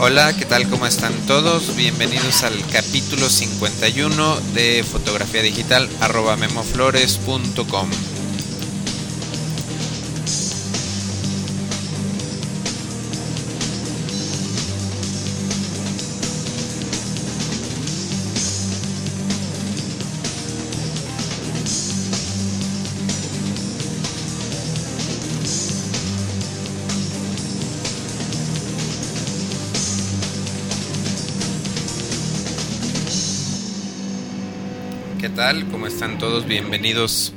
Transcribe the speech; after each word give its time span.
Hola, 0.00 0.32
¿qué 0.36 0.44
tal? 0.44 0.68
¿Cómo 0.68 0.86
están 0.86 1.12
todos? 1.26 1.74
Bienvenidos 1.74 2.44
al 2.44 2.54
capítulo 2.68 3.28
51 3.28 4.40
de 4.54 4.84
fotografía 4.84 5.42
digital 5.42 5.90
arroba 6.00 6.36
memoflores.com. 6.36 7.90
están 35.98 36.18
todos? 36.18 36.46
Bienvenidos 36.46 37.32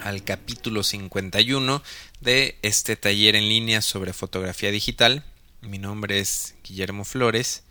al 0.00 0.24
capítulo 0.24 0.82
51 0.82 1.82
de 2.22 2.56
este 2.62 2.96
taller 2.96 3.36
en 3.36 3.50
línea 3.50 3.82
sobre 3.82 4.14
fotografía 4.14 4.70
digital. 4.70 5.24
Mi 5.60 5.76
nombre 5.76 6.18
es 6.18 6.54
Guillermo 6.64 7.04
Flores 7.04 7.64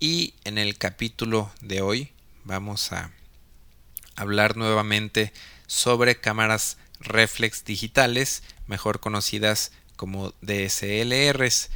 y 0.00 0.32
en 0.44 0.56
el 0.56 0.78
capítulo 0.78 1.52
de 1.60 1.82
hoy 1.82 2.12
vamos 2.44 2.92
a 2.92 3.12
hablar 4.16 4.56
nuevamente 4.56 5.34
sobre 5.66 6.18
cámaras 6.18 6.78
reflex 6.98 7.62
digitales, 7.66 8.44
mejor 8.66 9.00
conocidas 9.00 9.72
como 9.96 10.32
DSLRs. 10.40 11.68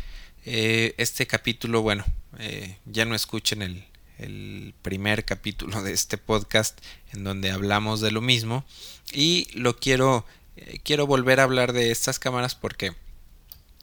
Eh, 0.47 0.95
este 0.97 1.27
capítulo, 1.27 1.83
bueno, 1.83 2.06
eh, 2.39 2.79
ya 2.86 3.05
no 3.05 3.14
escuchen 3.14 3.61
el, 3.61 3.84
el 4.19 4.75
primer 4.83 5.25
capítulo 5.25 5.83
de 5.83 5.92
este 5.92 6.19
podcast 6.19 6.81
en 7.12 7.25
donde 7.25 7.50
hablamos 7.50 8.00
de 8.00 8.11
lo 8.11 8.20
mismo. 8.20 8.64
Y 9.12 9.48
lo 9.55 9.77
quiero 9.77 10.25
eh, 10.56 10.81
quiero 10.83 11.06
volver 11.06 11.39
a 11.39 11.42
hablar 11.42 11.73
de 11.73 11.91
estas 11.91 12.19
cámaras 12.19 12.55
porque 12.55 12.95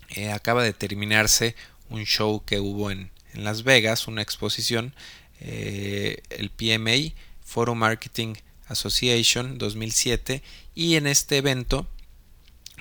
eh, 0.09 0.31
acaba 0.31 0.64
de 0.64 0.73
terminarse 0.73 1.56
un 1.90 2.03
show 2.06 2.44
que 2.45 2.59
hubo 2.59 2.90
en, 2.90 3.12
en 3.34 3.44
Las 3.44 3.64
Vegas 3.64 4.08
una 4.08 4.23
exposición 4.23 4.95
eh, 5.40 6.23
el 6.30 6.50
PMA 6.50 7.14
Photo 7.45 7.75
Marketing 7.75 8.36
Association 8.68 9.59
2007 9.59 10.42
y 10.73 10.95
en 10.95 11.06
este 11.06 11.38
evento 11.38 11.88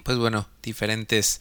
pues 0.05 0.17
bueno 0.17 0.49
diferentes 0.63 1.41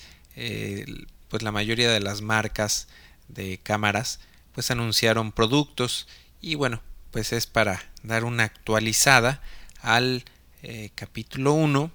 pues 1.30 1.44
la 1.44 1.52
mayoría 1.52 1.92
de 1.92 2.00
las 2.00 2.22
marcas 2.22 2.88
de 3.28 3.59
cámaras 3.59 4.20
pues 4.54 4.72
anunciaron 4.72 5.32
productos 5.32 6.08
y 6.42 6.56
bueno, 6.56 6.82
pues 7.12 7.34
es 7.34 7.48
para 7.48 7.84
dar 8.04 8.24
una 8.24 8.44
actualizada 8.44 9.42
al 9.82 10.24
eh, 10.64 10.92
capítulo 10.96 11.54
1 11.54 11.92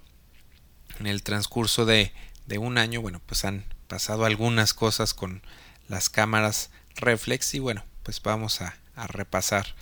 en 1.01 1.07
el 1.07 1.23
transcurso 1.23 1.85
de, 1.85 2.13
de, 2.47 2.59
un 2.59 2.79
año 2.79 3.01
bueno 3.01 3.21
pues 3.25 3.45
han 3.45 3.65
pasado 3.87 4.25
algunas 4.25 4.75
cosas 4.75 5.15
con 5.15 5.43
las 5.89 6.09
cámaras 6.09 6.71
reflex 6.97 7.55
y 7.55 7.59
bueno 7.59 7.85
pues 8.03 8.23
vamos 8.23 8.61
a, 8.61 8.77
a 8.95 9.07
repasar 9.07 9.75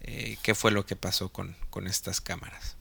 eh, 0.00 0.36
qué 0.42 0.54
fue 0.54 0.70
lo 0.70 0.86
que 0.86 0.96
pasó 0.96 1.30
con, 1.30 1.56
con 1.70 1.86
estas 1.86 2.20
cámaras. 2.20 2.76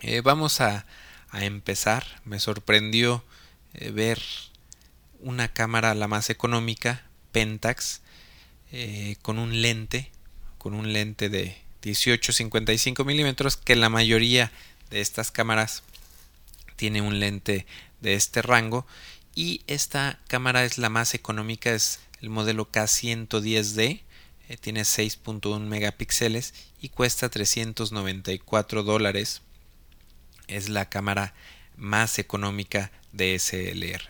Eh, 0.00 0.20
vamos 0.20 0.60
a, 0.60 0.86
a, 1.30 1.44
empezar. 1.44 2.04
Me 2.24 2.38
sorprendió 2.38 3.24
ver 3.92 4.22
una 5.18 5.52
cámara 5.52 5.94
la 5.94 6.06
más 6.06 6.30
económica 6.30 7.02
Pentax 7.32 8.00
eh, 8.76 9.14
con 9.22 9.38
un 9.38 9.62
lente, 9.62 10.10
con 10.58 10.74
un 10.74 10.92
lente 10.92 11.28
de 11.28 11.56
18-55 11.80 13.04
milímetros, 13.04 13.56
que 13.56 13.76
la 13.76 13.88
mayoría 13.88 14.50
de 14.90 15.00
estas 15.00 15.30
cámaras 15.30 15.84
tiene 16.74 17.00
un 17.00 17.20
lente 17.20 17.66
de 18.00 18.14
este 18.14 18.42
rango. 18.42 18.84
Y 19.32 19.62
esta 19.68 20.18
cámara 20.26 20.64
es 20.64 20.78
la 20.78 20.88
más 20.88 21.14
económica, 21.14 21.72
es 21.72 22.00
el 22.20 22.30
modelo 22.30 22.68
K110D, 22.72 24.02
eh, 24.48 24.56
tiene 24.56 24.80
6.1 24.82 25.60
megapíxeles 25.60 26.52
y 26.80 26.88
cuesta 26.88 27.28
394 27.28 28.82
dólares. 28.82 29.42
Es 30.48 30.68
la 30.68 30.88
cámara 30.88 31.32
más 31.76 32.18
económica 32.18 32.90
de 33.12 33.38
SLR. 33.38 34.02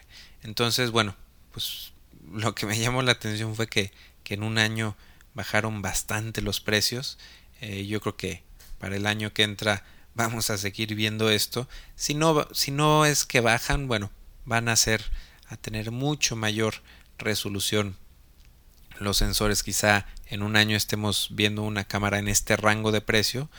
Entonces, 0.43 0.91
bueno, 0.91 1.15
pues 1.53 1.93
lo 2.33 2.55
que 2.55 2.65
me 2.65 2.79
llamó 2.79 3.03
la 3.03 3.13
atención 3.13 3.55
fue 3.55 3.67
que 3.67 3.93
que 4.25 4.35
en 4.35 4.43
un 4.43 4.59
año 4.59 4.97
bajaron 5.35 5.83
bastante 5.83 6.43
los 6.43 6.61
precios. 6.61 7.19
Eh, 7.61 7.87
yo 7.87 8.01
creo 8.01 8.17
que 8.17 8.43
para 8.79 8.97
el 8.97 9.07
año 9.07 9.33
que 9.33 9.45
entra 9.45 9.85
vamos 10.15 10.51
a 10.51 10.59
seguir 10.59 10.95
viendo 10.95 11.31
esto. 11.31 11.69
Si 11.95 12.15
no, 12.15 12.49
si 12.53 12.71
no 12.71 13.05
es 13.05 13.25
que 13.25 13.41
bajan, 13.41 13.87
bueno, 13.87 14.11
van 14.45 14.69
a 14.69 14.77
ser 14.77 15.05
a 15.49 15.57
tener 15.57 15.91
mucho 15.91 16.37
mayor 16.37 16.83
resolución 17.19 17.97
los 18.99 19.17
sensores. 19.17 19.63
Quizá 19.63 20.07
en 20.27 20.43
un 20.43 20.57
año 20.57 20.77
estemos 20.77 21.29
viendo 21.33 21.63
una 21.63 21.85
cámara 21.85 22.19
en 22.19 22.29
este 22.29 22.57
rango 22.57 22.93
de 22.93 23.01
precio 23.01 23.51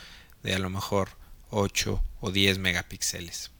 de 0.42 0.54
a 0.54 0.58
lo 0.58 0.70
mejor 0.70 1.10
8 1.50 2.02
o 2.20 2.30
10 2.30 2.58
megapíxeles. 2.58 3.50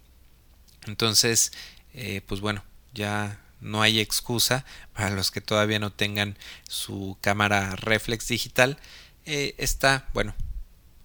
Entonces, 0.87 1.53
eh, 1.95 2.23
pues 2.27 2.41
bueno, 2.41 2.65
ya 2.95 3.41
no 3.61 3.83
hay 3.83 4.01
excusa 4.01 4.65
para 4.93 5.11
los 5.11 5.31
que 5.31 5.41
todavía 5.41 5.79
no 5.79 5.93
tengan 5.93 6.37
su 6.69 7.17
cámara 7.21 7.77
reflex 7.77 8.29
digital. 8.29 8.79
Eh, 9.25 9.55
está, 9.59 10.09
bueno, 10.13 10.35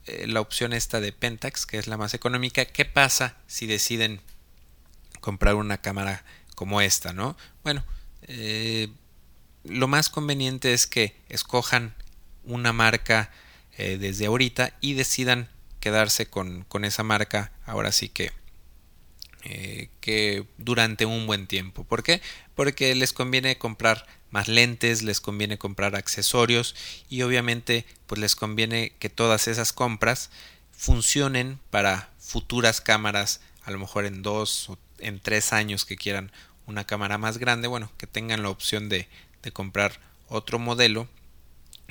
eh, 0.06 0.28
la 0.28 0.42
opción 0.42 0.74
esta 0.74 1.00
de 1.00 1.12
Pentax, 1.12 1.66
que 1.66 1.78
es 1.78 1.88
la 1.88 1.98
más 1.98 2.14
económica. 2.14 2.66
¿Qué 2.66 2.86
pasa 2.86 3.38
si 3.48 3.68
deciden 3.68 4.22
comprar 5.20 5.56
una 5.56 5.80
cámara 5.80 6.24
como 6.56 6.82
esta, 6.82 7.14
no? 7.14 7.38
Bueno, 7.64 7.84
eh, 8.24 8.90
lo 9.64 9.88
más 9.88 10.10
conveniente 10.10 10.74
es 10.74 10.88
que 10.88 11.16
escojan 11.30 11.96
una 12.44 12.74
marca 12.74 13.32
desde 13.78 14.28
ahorita 14.28 14.78
y 14.80 14.94
decidan 14.94 15.50
quedarse 15.80 16.28
con, 16.28 16.66
con 16.66 16.86
esa 16.86 17.02
marca 17.02 17.52
ahora 17.66 17.92
sí 17.92 18.10
que 18.10 18.32
eh, 19.44 19.90
que 20.02 20.46
durante 20.58 21.06
un 21.06 21.28
buen 21.28 21.48
tiempo. 21.48 21.84
¿Por 21.84 22.04
qué? 22.04 22.22
Porque 22.56 22.94
les 22.96 23.14
conviene 23.14 23.58
comprar 23.58 24.06
más 24.30 24.48
lentes, 24.48 25.04
les 25.04 25.20
conviene 25.20 25.58
comprar 25.58 25.96
accesorios 25.96 26.76
y 27.10 27.22
obviamente 27.24 27.86
pues 28.08 28.20
les 28.20 28.36
conviene 28.36 28.94
que 29.00 29.10
todas 29.10 29.48
esas 29.48 29.74
compras 29.74 30.30
funcionen 30.72 31.60
para 31.70 32.10
futuras 32.20 32.82
cámaras, 32.82 33.42
a 33.64 33.72
lo 33.72 33.80
mejor 33.80 34.06
en 34.06 34.22
dos 34.22 34.70
o 34.70 34.78
en 35.00 35.20
tres 35.20 35.54
años 35.54 35.86
que 35.86 35.98
quieran 35.98 36.32
una 36.66 36.86
cámara 36.86 37.18
más 37.18 37.38
grande, 37.38 37.68
bueno, 37.68 37.92
que 37.98 38.08
tengan 38.08 38.44
la 38.44 38.50
opción 38.50 38.90
de, 38.90 39.08
de 39.44 39.52
comprar 39.52 40.00
otro 40.30 40.60
modelo 40.60 41.08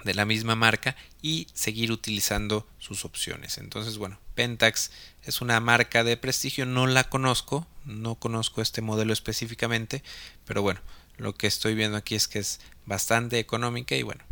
de 0.05 0.15
la 0.15 0.25
misma 0.25 0.55
marca 0.55 0.97
y 1.23 1.47
seguir 1.53 1.93
utilizando 1.93 2.67
sus 2.79 3.05
opciones. 3.05 3.59
Entonces, 3.59 3.99
bueno, 3.99 4.19
Pentax 4.35 4.91
es 5.25 5.41
una 5.41 5.61
marca 5.61 6.05
de 6.05 6.17
prestigio, 6.17 6.67
no 6.67 6.87
la 6.87 7.05
conozco, 7.05 7.67
no 7.85 8.15
conozco 8.15 8.63
este 8.63 8.81
modelo 8.81 9.13
específicamente, 9.13 10.03
pero 10.47 10.63
bueno, 10.63 10.81
lo 11.17 11.35
que 11.35 11.47
estoy 11.47 11.75
viendo 11.75 11.97
aquí 11.97 12.15
es 12.15 12.29
que 12.29 12.39
es 12.39 12.61
bastante 12.87 13.39
económica 13.39 13.95
y 13.95 14.03
bueno, 14.03 14.25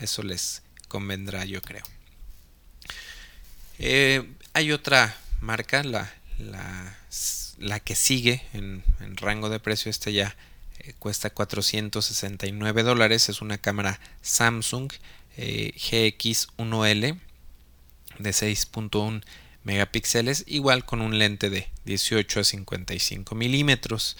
eso 0.00 0.22
les 0.22 0.62
convendrá 0.88 1.44
yo 1.44 1.62
creo. 1.62 1.84
Eh, 3.78 4.28
hay 4.52 4.72
otra 4.72 5.16
marca, 5.40 5.82
la, 5.82 6.12
la, 6.38 6.96
la 7.58 7.80
que 7.80 7.94
sigue 7.94 8.42
en, 8.52 8.84
en, 9.00 9.16
rango 9.16 9.48
de 9.48 9.60
precio, 9.60 9.90
este 9.90 10.12
ya 10.12 10.36
eh, 10.84 10.94
cuesta 10.98 11.30
469 11.30 12.82
dólares, 12.82 13.28
es 13.28 13.40
una 13.40 13.58
cámara 13.58 14.00
Samsung 14.20 14.92
eh, 15.36 15.72
GX1L 15.76 17.20
de 18.18 18.30
6.1 18.30 19.22
megapíxeles, 19.62 20.42
igual 20.48 20.84
con 20.84 21.00
un 21.00 21.18
lente 21.18 21.50
de 21.50 21.68
18 21.84 22.40
a 22.40 22.44
55 22.44 23.34
milímetros. 23.36 24.16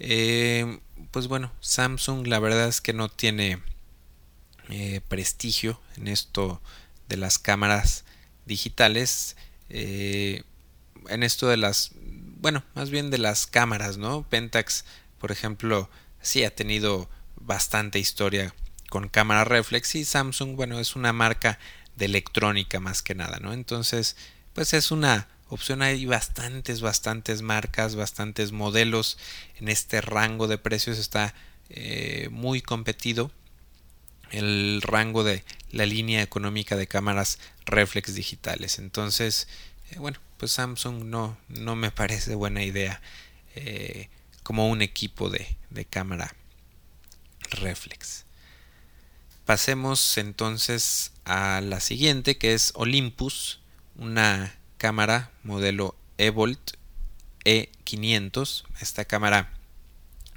Eh, 0.00 0.80
pues 1.12 1.28
bueno, 1.28 1.52
Samsung 1.60 2.26
la 2.26 2.40
verdad 2.40 2.68
es 2.68 2.80
que 2.80 2.92
no 2.92 3.08
tiene 3.08 3.62
prestigio 5.08 5.80
en 5.96 6.08
esto 6.08 6.60
de 7.08 7.18
las 7.18 7.38
cámaras 7.38 8.04
digitales. 8.46 9.36
En 9.68 10.42
esto 11.22 11.46
de 11.46 11.56
las, 11.56 11.92
bueno, 12.40 12.64
más 12.74 12.90
bien 12.90 13.10
de 13.10 13.18
las 13.18 13.46
cámaras, 13.46 13.98
¿no? 13.98 14.28
Pentax, 14.28 14.84
por 15.24 15.32
ejemplo, 15.32 15.88
sí 16.20 16.44
ha 16.44 16.54
tenido 16.54 17.08
bastante 17.36 17.98
historia 17.98 18.54
con 18.90 19.08
cámara 19.08 19.44
reflex 19.44 19.94
y 19.94 20.04
Samsung, 20.04 20.54
bueno, 20.54 20.78
es 20.78 20.96
una 20.96 21.14
marca 21.14 21.58
de 21.96 22.04
electrónica 22.04 22.78
más 22.78 23.00
que 23.00 23.14
nada, 23.14 23.38
¿no? 23.40 23.54
Entonces, 23.54 24.18
pues 24.52 24.74
es 24.74 24.90
una 24.90 25.28
opción. 25.48 25.80
Hay 25.80 26.04
bastantes, 26.04 26.82
bastantes 26.82 27.40
marcas, 27.40 27.96
bastantes 27.96 28.52
modelos 28.52 29.16
en 29.56 29.70
este 29.70 30.02
rango 30.02 30.46
de 30.46 30.58
precios. 30.58 30.98
Está 30.98 31.32
eh, 31.70 32.28
muy 32.30 32.60
competido 32.60 33.30
el 34.30 34.82
rango 34.82 35.24
de 35.24 35.42
la 35.70 35.86
línea 35.86 36.20
económica 36.20 36.76
de 36.76 36.86
cámaras 36.86 37.38
reflex 37.64 38.14
digitales. 38.14 38.78
Entonces, 38.78 39.48
eh, 39.90 39.98
bueno, 39.98 40.18
pues 40.36 40.52
Samsung 40.52 41.06
no, 41.06 41.38
no 41.48 41.76
me 41.76 41.90
parece 41.90 42.34
buena 42.34 42.62
idea 42.62 43.00
eh, 43.56 44.10
como 44.44 44.68
un 44.68 44.80
equipo 44.80 45.28
de, 45.28 45.56
de 45.70 45.84
cámara 45.84 46.36
reflex. 47.50 48.24
Pasemos 49.44 50.16
entonces 50.16 51.10
a 51.24 51.60
la 51.60 51.80
siguiente 51.80 52.38
que 52.38 52.54
es 52.54 52.72
Olympus, 52.76 53.58
una 53.96 54.54
cámara 54.78 55.32
modelo 55.42 55.96
Evolt 56.18 56.76
E500. 57.44 58.64
Esta 58.80 59.04
cámara 59.04 59.52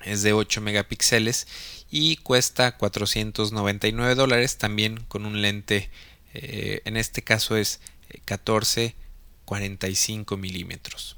es 0.04 0.24
de 0.24 0.34
8 0.34 0.62
megapíxeles 0.62 1.48
y 1.90 2.18
cuesta 2.18 2.78
499 2.78 4.16
dólares 4.16 4.58
también 4.58 5.04
con 5.08 5.26
un 5.26 5.42
lente 5.42 5.90
eh, 6.34 6.82
en 6.86 6.98
este 6.98 7.24
caso 7.24 7.56
es 7.56 7.80
14 8.26 8.96
45 9.46 10.38
milímetros 10.38 11.16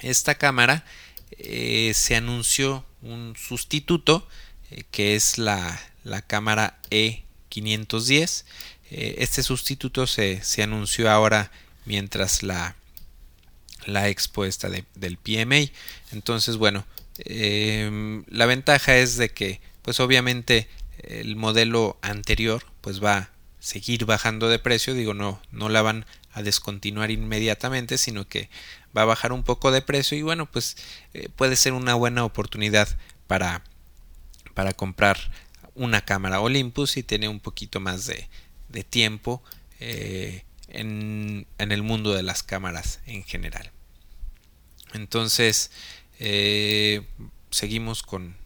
esta 0.00 0.36
cámara 0.36 0.84
eh, 1.32 1.92
se 1.94 2.16
anunció 2.16 2.84
un 3.02 3.34
sustituto 3.36 4.26
eh, 4.70 4.84
que 4.90 5.16
es 5.16 5.38
la, 5.38 5.80
la 6.04 6.22
cámara 6.22 6.78
E510 6.90 8.44
este 8.88 9.42
sustituto 9.42 10.06
se, 10.06 10.44
se, 10.44 10.62
anunció 10.62 11.10
ahora 11.10 11.50
mientras 11.86 12.44
la 12.44 12.76
la 13.84 14.08
expo 14.08 14.44
del 14.44 15.16
PMA 15.16 15.72
entonces 16.12 16.56
bueno 16.56 16.84
Em, 17.18 18.24
la 18.28 18.46
ventaja 18.46 18.96
es 18.96 19.16
de 19.16 19.30
que, 19.30 19.60
pues 19.82 20.00
obviamente, 20.00 20.68
el 20.98 21.36
modelo 21.36 21.98
anterior, 22.02 22.64
pues 22.80 23.02
va 23.02 23.16
a 23.16 23.30
seguir 23.60 24.04
bajando 24.04 24.48
de 24.48 24.58
precio. 24.58 24.94
Digo, 24.94 25.14
no, 25.14 25.40
no 25.50 25.68
la 25.68 25.82
van 25.82 26.06
a 26.36 26.42
descontinuar 26.42 27.10
inmediatamente, 27.10 27.96
sino 27.96 28.28
que 28.28 28.50
va 28.94 29.02
a 29.02 29.06
bajar 29.06 29.32
un 29.32 29.42
poco 29.42 29.70
de 29.70 29.80
precio 29.80 30.18
y 30.18 30.22
bueno, 30.22 30.44
pues 30.44 30.76
eh, 31.14 31.30
puede 31.34 31.56
ser 31.56 31.72
una 31.72 31.94
buena 31.94 32.26
oportunidad 32.26 32.88
para, 33.26 33.64
para 34.52 34.74
comprar 34.74 35.16
una 35.74 36.02
cámara 36.02 36.40
Olympus 36.40 36.98
y 36.98 37.02
tiene 37.02 37.28
un 37.28 37.40
poquito 37.40 37.80
más 37.80 38.04
de, 38.04 38.28
de 38.68 38.84
tiempo 38.84 39.42
eh, 39.80 40.44
en, 40.68 41.46
en, 41.56 41.72
el 41.72 41.82
mundo 41.82 42.12
de 42.12 42.22
las 42.22 42.42
cámaras 42.42 43.00
en 43.06 43.24
general. 43.24 43.70
Entonces, 44.92 45.70
eh, 46.18 47.00
seguimos 47.50 48.02
con, 48.02 48.36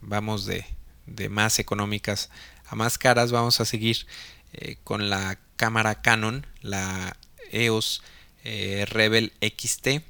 vamos 0.00 0.44
de, 0.44 0.66
de, 1.06 1.28
más 1.28 1.60
económicas 1.60 2.30
a 2.66 2.74
más 2.74 2.98
caras, 2.98 3.30
vamos 3.30 3.60
a 3.60 3.64
seguir 3.64 4.08
eh, 4.52 4.76
con 4.84 5.10
la 5.10 5.38
cámara 5.56 6.02
Canon, 6.02 6.46
la 6.60 7.16
EOS 7.50 8.02
eh, 8.44 8.84
Rebel 8.88 9.32
XT. 9.40 10.02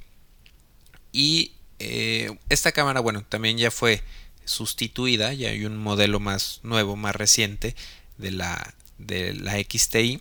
Y 1.12 1.52
esta 2.48 2.70
cámara, 2.70 3.00
bueno, 3.00 3.24
también 3.24 3.58
ya 3.58 3.72
fue 3.72 4.02
sustituida, 4.44 5.32
ya 5.32 5.50
hay 5.50 5.64
un 5.64 5.76
modelo 5.76 6.20
más 6.20 6.60
nuevo, 6.62 6.94
más 6.94 7.14
reciente 7.16 7.74
de 8.18 8.30
la, 8.30 8.74
de 8.98 9.34
la 9.34 9.54
XTI. 9.54 10.20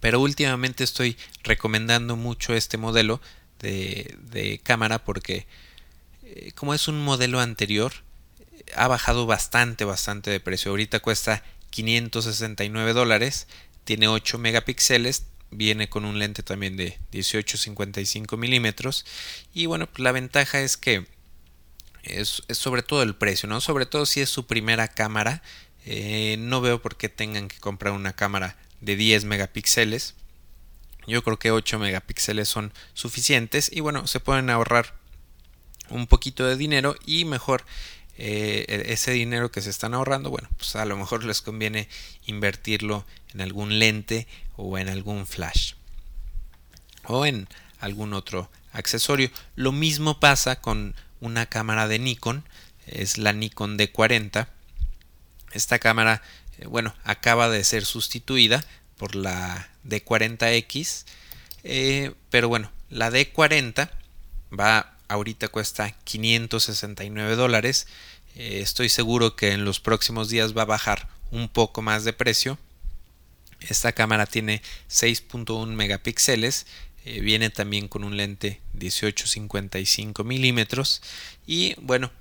Pero 0.00 0.20
últimamente 0.20 0.84
estoy 0.84 1.16
recomendando 1.42 2.16
mucho 2.16 2.54
este 2.54 2.76
modelo 2.76 3.20
de, 3.60 4.60
cámara 4.62 5.04
porque 5.04 5.46
eh, 6.22 6.52
como 6.54 6.74
es 6.74 6.88
un 6.88 7.02
modelo 7.02 7.40
anterior 7.40 7.92
ha 8.74 8.88
bajado 8.88 9.26
bastante 9.26 9.84
bastante 9.84 10.30
de 10.30 10.40
precio 10.40 10.70
ahorita 10.70 11.00
cuesta 11.00 11.42
569 11.70 12.92
dólares 12.92 13.46
tiene 13.84 14.08
8 14.08 14.38
megapíxeles 14.38 15.26
viene 15.50 15.88
con 15.88 16.04
un 16.04 16.18
lente 16.18 16.42
también 16.42 16.76
de 16.76 16.98
18-55 17.12 18.36
milímetros. 18.36 19.04
Y 19.52 19.66
bueno 19.66 19.86
pues 19.86 20.00
la 20.00 20.12
ventaja 20.12 20.60
es 20.60 20.76
que 20.76 21.06
es, 22.02 22.42
sobre 22.50 22.82
todo 22.82 23.02
el 23.02 23.14
precio 23.14 23.48
no 23.48 23.60
sobre 23.60 23.86
todo 23.86 24.06
si 24.06 24.20
es 24.20 24.30
su 24.30 24.46
primera 24.46 24.88
cámara. 24.88 25.42
Eh, 25.86 26.36
no 26.38 26.60
veo 26.60 26.82
por 26.82 26.96
qué 26.96 27.08
tengan 27.08 27.48
que 27.48 27.58
comprar 27.58 27.94
una 27.94 28.12
cámara 28.12 28.56
de 28.80 28.96
10 28.96 29.24
megapíxeles. 29.24 30.14
Yo 31.06 31.24
creo 31.24 31.38
que 31.38 31.50
8 31.50 31.78
megapíxeles 31.78 32.48
son 32.48 32.72
suficientes. 32.92 33.70
Y 33.72 33.80
bueno, 33.80 34.06
se 34.06 34.20
pueden 34.20 34.50
ahorrar 34.50 34.94
un 35.88 36.06
poquito 36.06 36.46
de 36.46 36.56
dinero 36.56 36.96
y 37.06 37.24
mejor 37.24 37.64
eh, 38.22 38.66
e-, 38.68 38.92
ese 38.92 39.12
dinero 39.12 39.50
que 39.50 39.62
se 39.62 39.70
están 39.70 39.94
ahorrando, 39.94 40.28
bueno, 40.28 40.48
pues 40.58 40.76
a 40.76 40.84
lo 40.84 40.96
mejor 40.96 41.24
les 41.24 41.40
conviene 41.40 41.88
invertirlo 42.26 43.06
en 43.32 43.40
algún 43.40 43.78
lente 43.78 44.28
o 44.56 44.76
en 44.76 44.88
algún 44.88 45.26
flash 45.26 45.72
o 47.04 47.24
en 47.24 47.48
algún 47.80 48.12
otro 48.12 48.50
accesorio. 48.72 49.30
Lo 49.56 49.72
mismo 49.72 50.20
pasa 50.20 50.60
con 50.60 50.94
una 51.20 51.46
cámara 51.46 51.88
de 51.88 51.98
Nikon, 51.98 52.44
es 52.86 53.16
la 53.16 53.32
Nikon 53.32 53.78
D40. 53.78 54.48
Esta 55.52 55.78
cámara, 55.78 56.22
eh, 56.58 56.66
bueno, 56.66 56.94
acaba 57.04 57.48
de 57.48 57.64
ser 57.64 57.86
sustituida 57.86 58.64
por 58.98 59.14
la 59.14 59.70
D40X. 59.86 61.06
Eh, 61.64 62.12
pero 62.28 62.48
bueno, 62.48 62.70
la 62.90 63.10
D40 63.10 63.90
va 64.58 64.94
ahorita 65.10 65.48
cuesta 65.48 65.90
569 66.04 67.34
dólares. 67.34 67.88
Eh, 68.36 68.60
estoy 68.62 68.88
seguro 68.88 69.34
que 69.34 69.52
en 69.52 69.64
los 69.64 69.80
próximos 69.80 70.28
días 70.28 70.56
va 70.56 70.62
a 70.62 70.66
bajar 70.66 71.08
un 71.32 71.48
poco 71.48 71.82
más 71.82 72.04
de 72.04 72.12
precio. 72.12 72.58
Esta 73.60 73.92
cámara 73.92 74.26
tiene 74.26 74.62
6.1 74.88 75.66
megapíxeles. 75.66 76.66
Eh, 77.04 77.20
viene 77.20 77.50
también 77.50 77.88
con 77.88 78.04
un 78.04 78.16
lente 78.16 78.60
18-55 78.78 80.24
milímetros. 80.24 81.02
Y 81.44 81.74
bueno, 81.80 82.12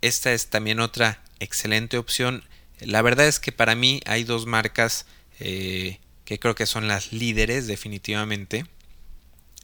esta 0.00 0.32
es 0.32 0.46
también 0.46 0.78
otra 0.78 1.22
excelente 1.40 1.98
opción. 1.98 2.44
La 2.78 3.02
verdad 3.02 3.26
es 3.26 3.40
que 3.40 3.50
para 3.50 3.74
mí 3.74 4.00
hay 4.06 4.22
dos 4.22 4.46
marcas 4.46 5.06
que 5.38 6.40
creo 6.40 6.56
que 6.56 6.66
son 6.66 6.88
las 6.88 7.12
líderes 7.12 7.68
definitivamente 7.68 8.66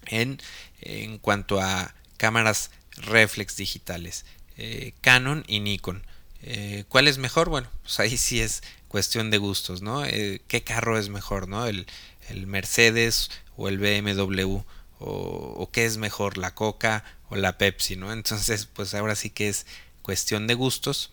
en, 0.07 0.41
en 0.81 1.19
cuanto 1.19 1.61
a 1.61 1.95
cámaras 2.17 2.71
reflex 2.97 3.57
digitales, 3.57 4.25
eh, 4.57 4.93
Canon 5.01 5.45
y 5.47 5.61
Nikon. 5.61 6.05
Eh, 6.43 6.85
¿Cuál 6.89 7.09
es 7.09 7.19
mejor? 7.19 7.49
Bueno, 7.49 7.69
pues 7.83 7.99
ahí 8.01 8.17
sí 8.17 8.41
es 8.41 8.63
cuestión 8.89 9.31
de 9.31 9.39
gustos, 9.39 9.83
¿no? 9.83 10.05
Eh, 10.05 10.43
¿Qué 10.47 10.63
carro 10.63 10.99
es 10.99 11.09
mejor, 11.09 11.49
¿no? 11.49 11.67
El, 11.67 11.87
el 12.29 12.47
Mercedes 12.47 13.31
o 13.57 13.69
el 13.69 13.79
BMW 13.79 14.57
o, 14.57 14.65
o, 15.01 15.71
qué 15.73 15.85
es 15.87 15.97
mejor, 15.97 16.39
la 16.39 16.55
Coca 16.55 17.05
o 17.29 17.37
la 17.37 17.59
Pepsi, 17.59 17.97
¿no? 17.97 18.13
Entonces, 18.13 18.67
pues 18.67 18.95
ahora 18.95 19.17
sí 19.17 19.31
que 19.31 19.49
es 19.49 19.67
cuestión 20.03 20.47
de 20.47 20.55
gustos. 20.55 21.11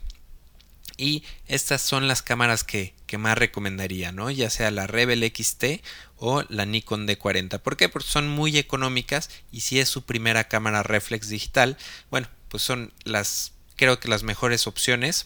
Y 1.02 1.24
estas 1.48 1.82
son 1.82 2.08
las 2.08 2.22
cámaras 2.22 2.64
que, 2.64 2.94
más 3.18 3.36
recomendaría, 3.36 4.12
¿no? 4.12 4.30
Ya 4.30 4.52
sea 4.52 4.70
la 4.70 4.86
Rebel 4.86 5.24
XT 5.24 5.84
o 6.18 6.44
la 6.48 6.68
Nikon 6.68 7.08
D40. 7.08 7.60
¿Por 7.60 7.76
qué? 7.76 7.90
Porque 7.90 8.08
son 8.08 8.30
muy 8.30 8.56
económicas 8.60 9.32
y 9.52 9.62
si 9.62 9.80
es 9.80 9.90
su 9.90 10.04
primera 10.04 10.44
cámara 10.44 10.84
reflex 10.84 11.28
digital, 11.28 11.76
bueno, 12.12 12.28
pues 12.50 12.62
son 12.62 12.94
las, 13.04 13.54
creo 13.78 14.00
que 14.00 14.10
las 14.10 14.22
mejores 14.22 14.68
opciones 14.68 15.26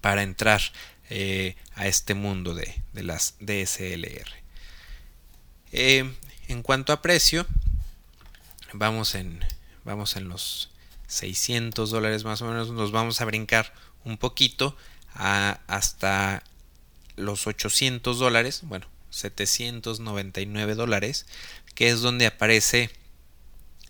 para 0.00 0.22
entrar 0.22 0.62
eh, 1.10 1.56
a 1.74 1.86
este 1.86 2.14
mundo 2.14 2.54
de, 2.54 2.74
las 2.94 3.34
DSLR. 3.38 4.30
Eh, 5.72 6.10
en 6.48 6.62
cuanto 6.62 6.94
a 6.94 7.02
precio, 7.02 7.46
vamos 8.72 9.14
en, 9.14 9.44
vamos 9.84 10.16
en 10.16 10.30
los 10.30 10.70
600 11.06 11.90
dólares 11.90 12.24
más 12.24 12.40
o 12.40 12.46
menos, 12.46 12.70
nos 12.70 12.92
vamos 12.92 13.20
a 13.20 13.26
brincar 13.26 13.74
un 14.04 14.18
poquito 14.18 14.76
a 15.14 15.60
hasta 15.66 16.42
los 17.16 17.46
800 17.46 18.18
dólares, 18.18 18.60
bueno, 18.64 18.86
799 19.10 20.74
dólares, 20.74 21.26
que 21.74 21.88
es 21.88 22.00
donde 22.00 22.26
aparece 22.26 22.90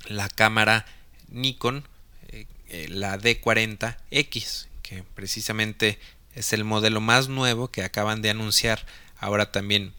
la 0.06 0.28
cámara 0.28 0.86
Nikon, 1.28 1.86
eh, 2.28 2.46
eh, 2.68 2.88
la 2.88 3.18
D40X, 3.18 4.66
que 4.82 5.04
precisamente 5.14 5.98
es 6.34 6.52
el 6.52 6.64
modelo 6.64 7.00
más 7.00 7.28
nuevo 7.28 7.68
que 7.68 7.82
acaban 7.82 8.22
de 8.22 8.30
anunciar 8.30 8.86
ahora 9.18 9.52
también 9.52 9.92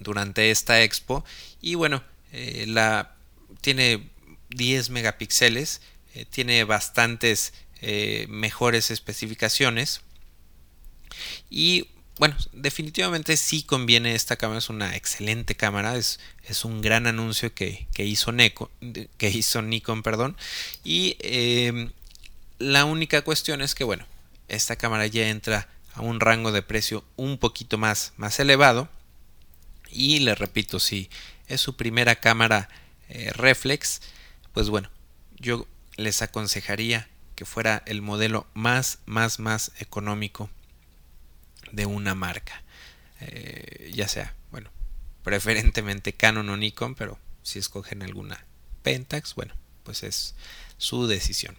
durante 0.00 0.50
esta 0.50 0.82
expo. 0.82 1.24
Y 1.60 1.74
bueno, 1.74 2.02
eh, 2.32 2.64
la 2.68 3.16
tiene 3.60 4.08
10 4.50 4.90
megapíxeles, 4.90 5.82
tiene 6.30 6.64
bastantes 6.64 7.52
eh, 7.80 8.26
mejores 8.28 8.90
especificaciones. 8.90 10.02
Y 11.48 11.88
bueno, 12.18 12.36
definitivamente 12.52 13.38
sí 13.38 13.62
conviene 13.62 14.14
esta 14.14 14.36
cámara, 14.36 14.58
es 14.58 14.68
una 14.68 14.94
excelente 14.94 15.54
cámara, 15.54 15.96
es, 15.96 16.20
es 16.44 16.66
un 16.66 16.82
gran 16.82 17.06
anuncio 17.06 17.54
que, 17.54 17.86
hizo, 17.96 18.32
que 19.16 19.30
hizo 19.30 19.62
Nikon. 19.62 20.02
Perdón, 20.02 20.36
y 20.84 21.16
em, 21.20 21.92
La 22.58 22.84
única 22.84 23.22
cuestión 23.22 23.62
es 23.62 23.74
que, 23.74 23.84
bueno, 23.84 24.04
esta 24.48 24.76
cámara 24.76 25.06
ya 25.06 25.28
entra 25.28 25.68
a 25.94 26.02
un 26.02 26.20
rango 26.20 26.52
de 26.52 26.62
precio 26.62 27.04
un 27.16 27.38
poquito 27.38 27.78
más, 27.78 28.12
más 28.18 28.38
elevado. 28.38 28.90
Y 29.90 30.20
le 30.20 30.34
repito, 30.34 30.78
si 30.78 31.08
es 31.48 31.62
su 31.62 31.74
primera 31.76 32.16
cámara 32.16 32.68
eh, 33.08 33.32
reflex, 33.32 34.02
pues 34.52 34.68
bueno, 34.68 34.90
yo 35.38 35.66
les 35.96 36.20
aconsejaría 36.20 37.08
que 37.40 37.46
fuera 37.46 37.82
el 37.86 38.02
modelo 38.02 38.46
más, 38.52 38.98
más, 39.06 39.38
más 39.38 39.72
económico 39.78 40.50
de 41.72 41.86
una 41.86 42.14
marca. 42.14 42.62
Eh, 43.18 43.90
ya 43.94 44.08
sea, 44.08 44.34
bueno, 44.50 44.70
preferentemente 45.22 46.12
Canon 46.12 46.50
o 46.50 46.58
Nikon, 46.58 46.94
pero 46.94 47.18
si 47.42 47.58
escogen 47.58 48.02
alguna 48.02 48.44
Pentax, 48.82 49.34
bueno, 49.36 49.54
pues 49.84 50.02
es 50.02 50.34
su 50.76 51.06
decisión. 51.06 51.56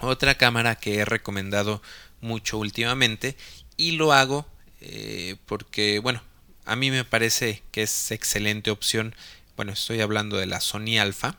Otra 0.00 0.34
cámara 0.34 0.74
que 0.74 0.96
he 0.96 1.04
recomendado 1.04 1.80
mucho 2.20 2.58
últimamente 2.58 3.36
y 3.76 3.92
lo 3.92 4.12
hago 4.12 4.44
eh, 4.80 5.36
porque, 5.46 6.00
bueno, 6.00 6.20
a 6.64 6.74
mí 6.74 6.90
me 6.90 7.04
parece 7.04 7.62
que 7.70 7.82
es 7.82 8.10
excelente 8.10 8.72
opción. 8.72 9.14
Bueno, 9.54 9.70
estoy 9.70 10.00
hablando 10.00 10.36
de 10.36 10.46
la 10.46 10.60
Sony 10.60 10.98
Alpha. 11.00 11.38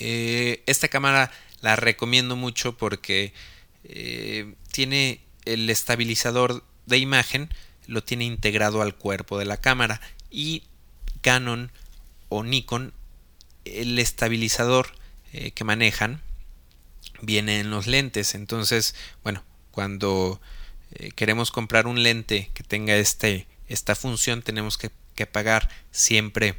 Eh, 0.00 0.62
esta 0.64 0.88
cámara 0.88 1.30
la 1.64 1.76
recomiendo 1.76 2.36
mucho 2.36 2.76
porque 2.76 3.32
eh, 3.84 4.54
tiene 4.70 5.20
el 5.44 5.68
estabilizador 5.70 6.62
de 6.86 6.98
imagen, 6.98 7.48
lo 7.86 8.04
tiene 8.04 8.24
integrado 8.24 8.82
al 8.82 8.94
cuerpo 8.94 9.38
de 9.38 9.44
la 9.46 9.56
cámara 9.56 10.00
y 10.30 10.62
Canon 11.22 11.70
o 12.28 12.44
Nikon, 12.44 12.92
el 13.64 13.98
estabilizador 13.98 14.88
que 15.54 15.64
manejan 15.64 16.20
viene 17.22 17.58
en 17.58 17.70
los 17.70 17.86
lentes. 17.88 18.34
Entonces, 18.34 18.94
bueno, 19.24 19.42
cuando 19.70 20.40
eh, 20.92 21.10
queremos 21.10 21.50
comprar 21.50 21.86
un 21.86 22.02
lente 22.02 22.50
que 22.54 22.62
tenga 22.62 22.96
este, 22.96 23.46
esta 23.68 23.94
función, 23.94 24.42
tenemos 24.42 24.78
que, 24.78 24.90
pagar 25.30 25.68
siempre 25.92 26.56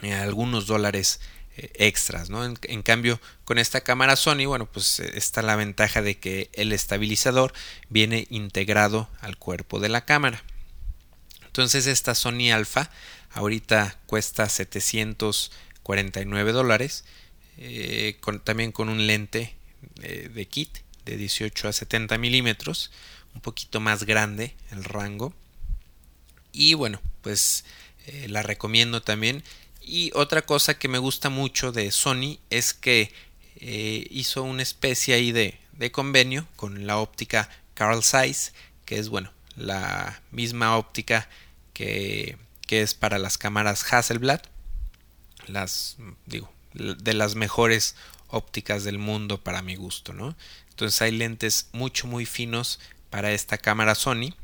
eh, 0.00 0.14
algunos 0.14 0.66
dólares 0.66 1.20
eh, 1.20 1.37
extras, 1.74 2.30
¿no? 2.30 2.44
En, 2.44 2.82
cambio, 2.82 3.20
con 3.44 3.58
esta 3.58 3.82
cámara 3.82 4.16
Sony, 4.16 4.46
bueno, 4.46 4.66
pues 4.66 5.00
está 5.00 5.42
la 5.42 5.56
ventaja 5.56 6.00
de 6.02 6.18
que 6.18 6.50
el 6.52 6.72
estabilizador 6.72 7.52
viene 7.88 8.26
integrado 8.30 9.08
al 9.20 9.36
cuerpo 9.36 9.80
de 9.80 9.88
la 9.88 10.04
cámara. 10.04 10.44
Entonces, 11.46 11.86
esta 11.86 12.14
Sony 12.14 12.52
Alpha 12.52 12.90
ahorita 13.30 13.98
cuesta 14.06 14.48
749 14.48 16.52
dólares, 16.52 17.04
con, 18.20 18.40
también 18.40 18.72
con 18.72 18.88
un 18.88 19.06
lente 19.06 19.54
de 19.96 20.48
kit 20.48 20.78
de 21.04 21.16
18 21.16 21.68
a 21.68 21.72
70 21.72 22.18
milímetros, 22.18 22.90
un 23.34 23.40
poquito 23.40 23.80
más 23.80 24.04
grande 24.04 24.54
el 24.70 24.84
rango. 24.84 25.34
Y 26.52 26.74
bueno, 26.74 27.00
pues 27.22 27.64
eh, 28.06 28.26
la 28.28 28.42
recomiendo 28.42 29.02
también. 29.02 29.42
Y 29.88 30.10
otra 30.14 30.42
cosa 30.42 30.78
que 30.78 30.86
me 30.86 30.98
gusta 30.98 31.30
mucho 31.30 31.72
de 31.72 31.90
Sony 31.90 32.38
es 32.50 32.74
que 32.74 33.10
eh, 33.56 34.06
hizo 34.10 34.42
una 34.42 34.62
especie 34.62 35.14
ahí 35.14 35.32
de, 35.32 35.58
de, 35.72 35.90
convenio 35.90 36.46
con 36.56 36.86
la 36.86 36.98
óptica 36.98 37.48
Carl 37.72 38.02
Zeiss, 38.04 38.52
que 38.84 38.98
es 38.98 39.08
bueno, 39.08 39.32
la 39.56 40.20
misma 40.30 40.76
óptica 40.76 41.30
que, 41.72 42.36
que 42.66 42.82
es 42.82 42.92
para 42.92 43.18
las 43.18 43.38
cámaras 43.38 43.90
Hasselblad. 43.90 44.42
Las, 45.46 45.96
digo, 46.26 46.52
de 46.74 47.14
las 47.14 47.34
mejores 47.34 47.96
ópticas 48.28 48.84
del 48.84 48.98
mundo 48.98 49.42
para 49.42 49.62
mi 49.62 49.74
gusto, 49.74 50.12
¿no? 50.12 50.36
Entonces 50.68 51.00
hay 51.00 51.12
lentes 51.12 51.70
mucho 51.72 52.06
muy 52.06 52.26
finos 52.26 52.78
para 53.08 53.32
esta 53.32 53.56
cámara 53.56 53.94
Sony, 53.94 54.34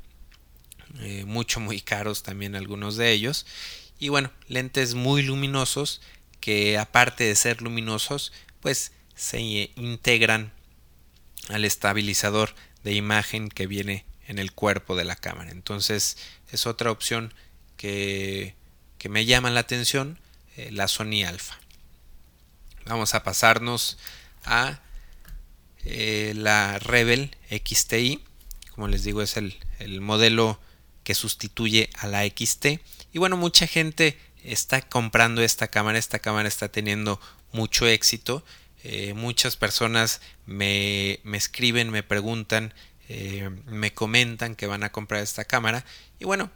eh, 1.01 1.27
mucho 1.27 1.61
muy 1.61 1.83
caros 1.83 2.23
también 2.23 2.57
algunos 2.57 2.97
de 2.97 3.13
ellos, 3.13 3.45
y 3.99 4.09
bueno, 4.09 4.31
lentes 4.49 4.95
muy 4.95 5.23
luminosos 5.23 6.01
que 6.41 6.79
aparte 6.79 7.25
de 7.25 7.35
ser 7.35 7.63
luminosos, 7.63 8.33
pues 8.61 8.93
se 9.15 9.41
integran 9.41 10.53
al 11.49 11.65
estabilizador 11.65 12.55
de 12.83 12.95
imagen 12.95 13.49
que 13.49 13.67
viene 13.67 14.05
en 14.27 14.39
el 14.39 14.53
cuerpo 14.53 14.97
de 14.97 15.05
la 15.05 15.17
cámara. 15.17 15.51
Entonces 15.51 16.17
es 16.51 16.67
otra 16.67 16.91
opción 16.91 17.33
que, 17.77 18.55
que 18.99 19.09
me 19.09 19.25
llama 19.25 19.51
la 19.51 19.61
atención, 19.61 20.19
eh, 20.57 20.71
la 20.71 20.89
Sony 20.89 21.25
Alpha. 21.27 21.59
Vamos 22.87 23.15
a 23.15 23.23
pasarnos 23.23 23.99
a 24.45 24.81
eh, 25.85 26.33
la 26.37 26.79
Rebel 26.79 27.37
XTI. 27.51 28.23
Como 28.75 28.89
les 28.89 29.05
digo, 29.05 29.23
es 29.23 29.37
el, 29.37 29.55
modelo 30.01 30.59
que 31.05 31.15
sustituye 31.15 31.91
a 31.99 32.09
la 32.09 32.25
XT. 32.27 32.81
Y 33.13 33.19
bueno, 33.19 33.37
mucha 33.37 33.67
gente 33.67 34.19
está 34.43 34.83
comprando 34.83 35.43
esta 35.43 35.69
cámara. 35.69 35.99
Esta 35.99 36.19
cámara 36.19 36.49
está 36.49 36.69
teniendo 36.69 37.21
mucho 37.53 37.87
éxito. 37.87 38.45
Eh, 38.83 39.15
muchas 39.15 39.57
personas 39.57 40.21
me, 40.47 41.21
escriben, 41.33 41.91
me 41.91 42.03
preguntan, 42.03 42.75
eh, 43.09 43.51
me 43.67 43.95
comentan 43.95 44.57
que 44.57 44.67
van 44.67 44.83
a 44.83 44.91
comprar 44.91 45.23
esta 45.23 45.45
cámara. 45.45 45.85
Y 46.19 46.25
bueno, 46.25 46.51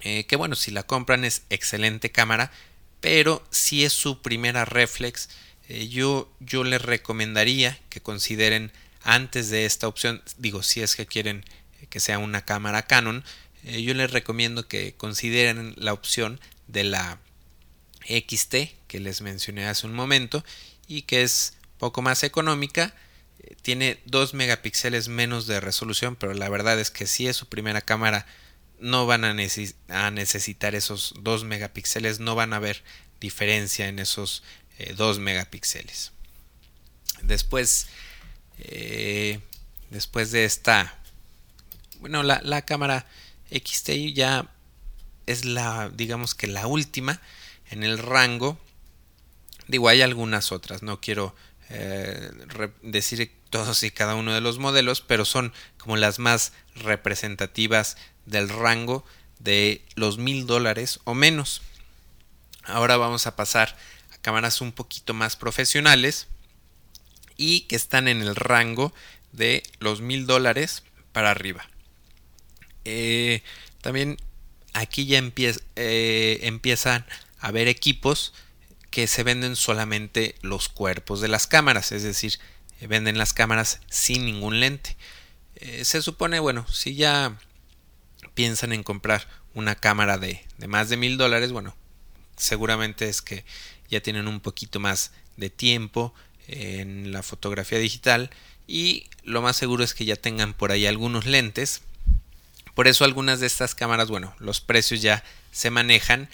que 0.00 0.36
bueno, 0.36 0.54
si 0.54 0.70
la 0.70 0.84
compran 0.84 1.24
es 1.24 1.42
excelente 1.50 2.10
cámara 2.12 2.52
pero 3.00 3.46
si 3.50 3.84
es 3.84 3.92
su 3.92 4.22
primera 4.22 4.64
reflex, 4.64 5.28
eh, 5.68 5.88
yo, 5.88 6.32
yo 6.40 6.64
les 6.64 6.82
recomendaría 6.82 7.78
que 7.90 8.00
consideren 8.00 8.72
antes 9.02 9.50
de 9.50 9.64
esta 9.64 9.88
opción, 9.88 10.22
digo, 10.36 10.62
si 10.62 10.80
es 10.80 10.96
que 10.96 11.06
quieren 11.06 11.44
eh, 11.80 11.86
que 11.88 12.00
sea 12.00 12.18
una 12.18 12.44
cámara 12.44 12.82
Canon, 12.82 13.24
eh, 13.68 13.82
yo 13.82 13.94
les 13.94 14.10
recomiendo 14.10 14.66
que 14.68 14.94
consideren 14.94 15.74
la 15.76 15.92
opción 15.92 16.40
de 16.66 16.84
la 16.84 17.18
XT 18.06 18.54
que 18.86 19.00
les 19.00 19.20
mencioné 19.20 19.66
hace 19.66 19.86
un 19.86 19.94
momento 19.94 20.44
y 20.86 21.02
que 21.02 21.22
es 21.22 21.54
poco 21.78 22.02
más 22.02 22.22
económica 22.22 22.94
tiene 23.62 24.00
2 24.06 24.34
megapíxeles 24.34 25.08
menos 25.08 25.46
de 25.46 25.60
resolución 25.60 26.16
pero 26.16 26.34
la 26.34 26.48
verdad 26.48 26.80
es 26.80 26.90
que 26.90 27.06
si 27.06 27.28
es 27.28 27.36
su 27.36 27.48
primera 27.48 27.80
cámara 27.80 28.26
no 28.80 29.06
van 29.06 29.24
a, 29.24 29.34
necesitar 30.10 30.74
esos 30.74 31.14
2 31.20 31.44
megapíxeles, 31.44 32.20
no 32.20 32.34
van 32.34 32.52
a 32.52 32.58
ver 32.58 32.82
diferencia 33.20 33.88
en 33.88 33.98
esos 33.98 34.42
2 34.96 35.16
eh, 35.16 35.20
megapíxeles. 35.20 36.12
Después, 37.22 37.88
eh, 38.58 39.40
después 39.90 40.30
de 40.30 40.44
esta, 40.44 40.96
bueno, 42.00 42.22
la, 42.22 42.62
cámara 42.62 43.06
XT 43.50 44.14
ya 44.14 44.48
es 45.26 45.44
la, 45.44 45.90
digamos 45.90 46.34
que 46.34 46.46
la 46.46 46.66
última 46.66 47.20
en 47.70 47.84
el 47.84 47.98
rango. 47.98 48.58
Digo, 49.66 49.88
hay 49.88 50.02
algunas 50.02 50.52
otras, 50.52 50.82
no 50.82 51.00
quiero 51.00 51.34
eh, 51.68 52.30
decir 52.82 53.30
todos 53.50 53.82
y 53.82 53.90
cada 53.90 54.14
uno 54.14 54.32
de 54.32 54.40
los 54.40 54.58
modelos, 54.58 55.00
pero 55.00 55.24
son 55.24 55.52
como 55.76 55.96
las 55.96 56.18
más 56.18 56.52
representativas 56.74 57.96
del 58.26 58.48
rango 58.48 59.04
de 59.38 59.82
los 59.94 60.18
mil 60.18 60.46
dólares 60.46 61.00
o 61.04 61.14
menos. 61.14 61.62
Ahora 62.64 62.96
vamos 62.96 63.26
a 63.26 63.36
pasar 63.36 63.76
a 64.12 64.18
cámaras 64.18 64.60
un 64.60 64.72
poquito 64.72 65.14
más 65.14 65.36
profesionales 65.36 66.26
y 67.36 67.62
que 67.62 67.76
están 67.76 68.08
en 68.08 68.20
el 68.20 68.34
rango 68.34 68.92
de 69.32 69.62
los 69.78 70.00
mil 70.00 70.26
dólares 70.26 70.82
para 71.12 71.30
arriba. 71.30 71.68
Eh, 72.90 73.42
también 73.82 74.16
aquí 74.72 75.04
ya 75.04 75.22
eh, 75.76 76.38
empiezan 76.42 77.04
a 77.38 77.48
haber 77.48 77.68
equipos 77.68 78.32
que 78.90 79.06
se 79.06 79.24
venden 79.24 79.56
solamente 79.56 80.36
los 80.40 80.70
cuerpos 80.70 81.20
de 81.20 81.28
las 81.28 81.46
cámaras, 81.46 81.92
es 81.92 82.02
decir, 82.02 82.38
venden 82.80 83.18
las 83.18 83.34
cámaras 83.34 83.80
sin 83.90 84.24
ningún 84.24 84.60
lente. 84.60 84.96
Eh, 85.56 85.84
se 85.84 86.00
supone, 86.00 86.40
bueno, 86.40 86.66
si 86.68 86.94
ya 86.94 87.38
piensan 88.32 88.72
en 88.72 88.82
comprar 88.82 89.28
una 89.52 89.74
cámara 89.74 90.16
de, 90.16 90.42
más 90.66 90.88
de 90.88 90.96
mil 90.96 91.18
dólares, 91.18 91.52
bueno, 91.52 91.76
seguramente 92.38 93.10
es 93.10 93.20
que 93.20 93.44
ya 93.90 94.00
tienen 94.00 94.28
un 94.28 94.40
poquito 94.40 94.80
más 94.80 95.12
de 95.36 95.50
tiempo 95.50 96.14
en 96.46 97.12
la 97.12 97.22
fotografía 97.22 97.78
digital 97.78 98.30
y 98.66 99.10
lo 99.24 99.42
más 99.42 99.56
seguro 99.56 99.84
es 99.84 99.92
que 99.92 100.06
ya 100.06 100.16
tengan 100.16 100.54
por 100.54 100.72
ahí 100.72 100.86
algunos 100.86 101.26
lentes. 101.26 101.82
Por 102.78 102.86
eso 102.86 103.04
algunas 103.04 103.40
de 103.40 103.48
estas 103.48 103.74
cámaras, 103.74 104.08
bueno, 104.08 104.36
los 104.38 104.60
precios 104.60 105.02
ya 105.02 105.24
se 105.50 105.68
manejan 105.68 106.28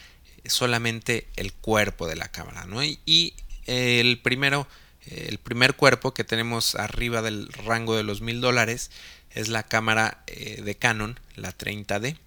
solamente 0.45 1.27
el 1.37 1.55
cuerpo 1.55 2.07
de 2.07 2.17
la 2.17 2.29
cámara, 2.29 2.67
¿no? 2.67 2.85
Y, 2.85 3.33
el 3.65 4.21
primero, 4.21 4.69
el 5.07 5.39
primer 5.39 5.75
cuerpo 5.75 6.13
que 6.13 6.23
tenemos 6.23 6.75
arriba 6.75 7.23
del 7.23 7.51
rango 7.51 7.97
de 7.97 8.03
los 8.03 8.21
mil 8.21 8.43
dólares 8.43 8.91
es 9.31 9.49
la 9.49 9.63
cámara 9.63 10.23
eh, 10.27 10.61
de 10.61 10.75
Canon, 10.75 11.19
la 11.35 11.57
30D. 11.57 12.19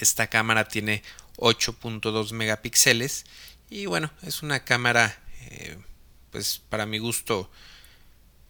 Esta 0.00 0.26
cámara 0.26 0.66
tiene 0.66 1.04
8.2 1.36 2.32
megapíxeles 2.32 3.26
y 3.70 3.86
bueno, 3.86 4.10
es 4.22 4.42
una 4.42 4.64
cámara, 4.64 5.16
eh, 5.42 5.78
pues 6.32 6.60
para 6.68 6.84
mi 6.84 6.98
gusto, 6.98 7.48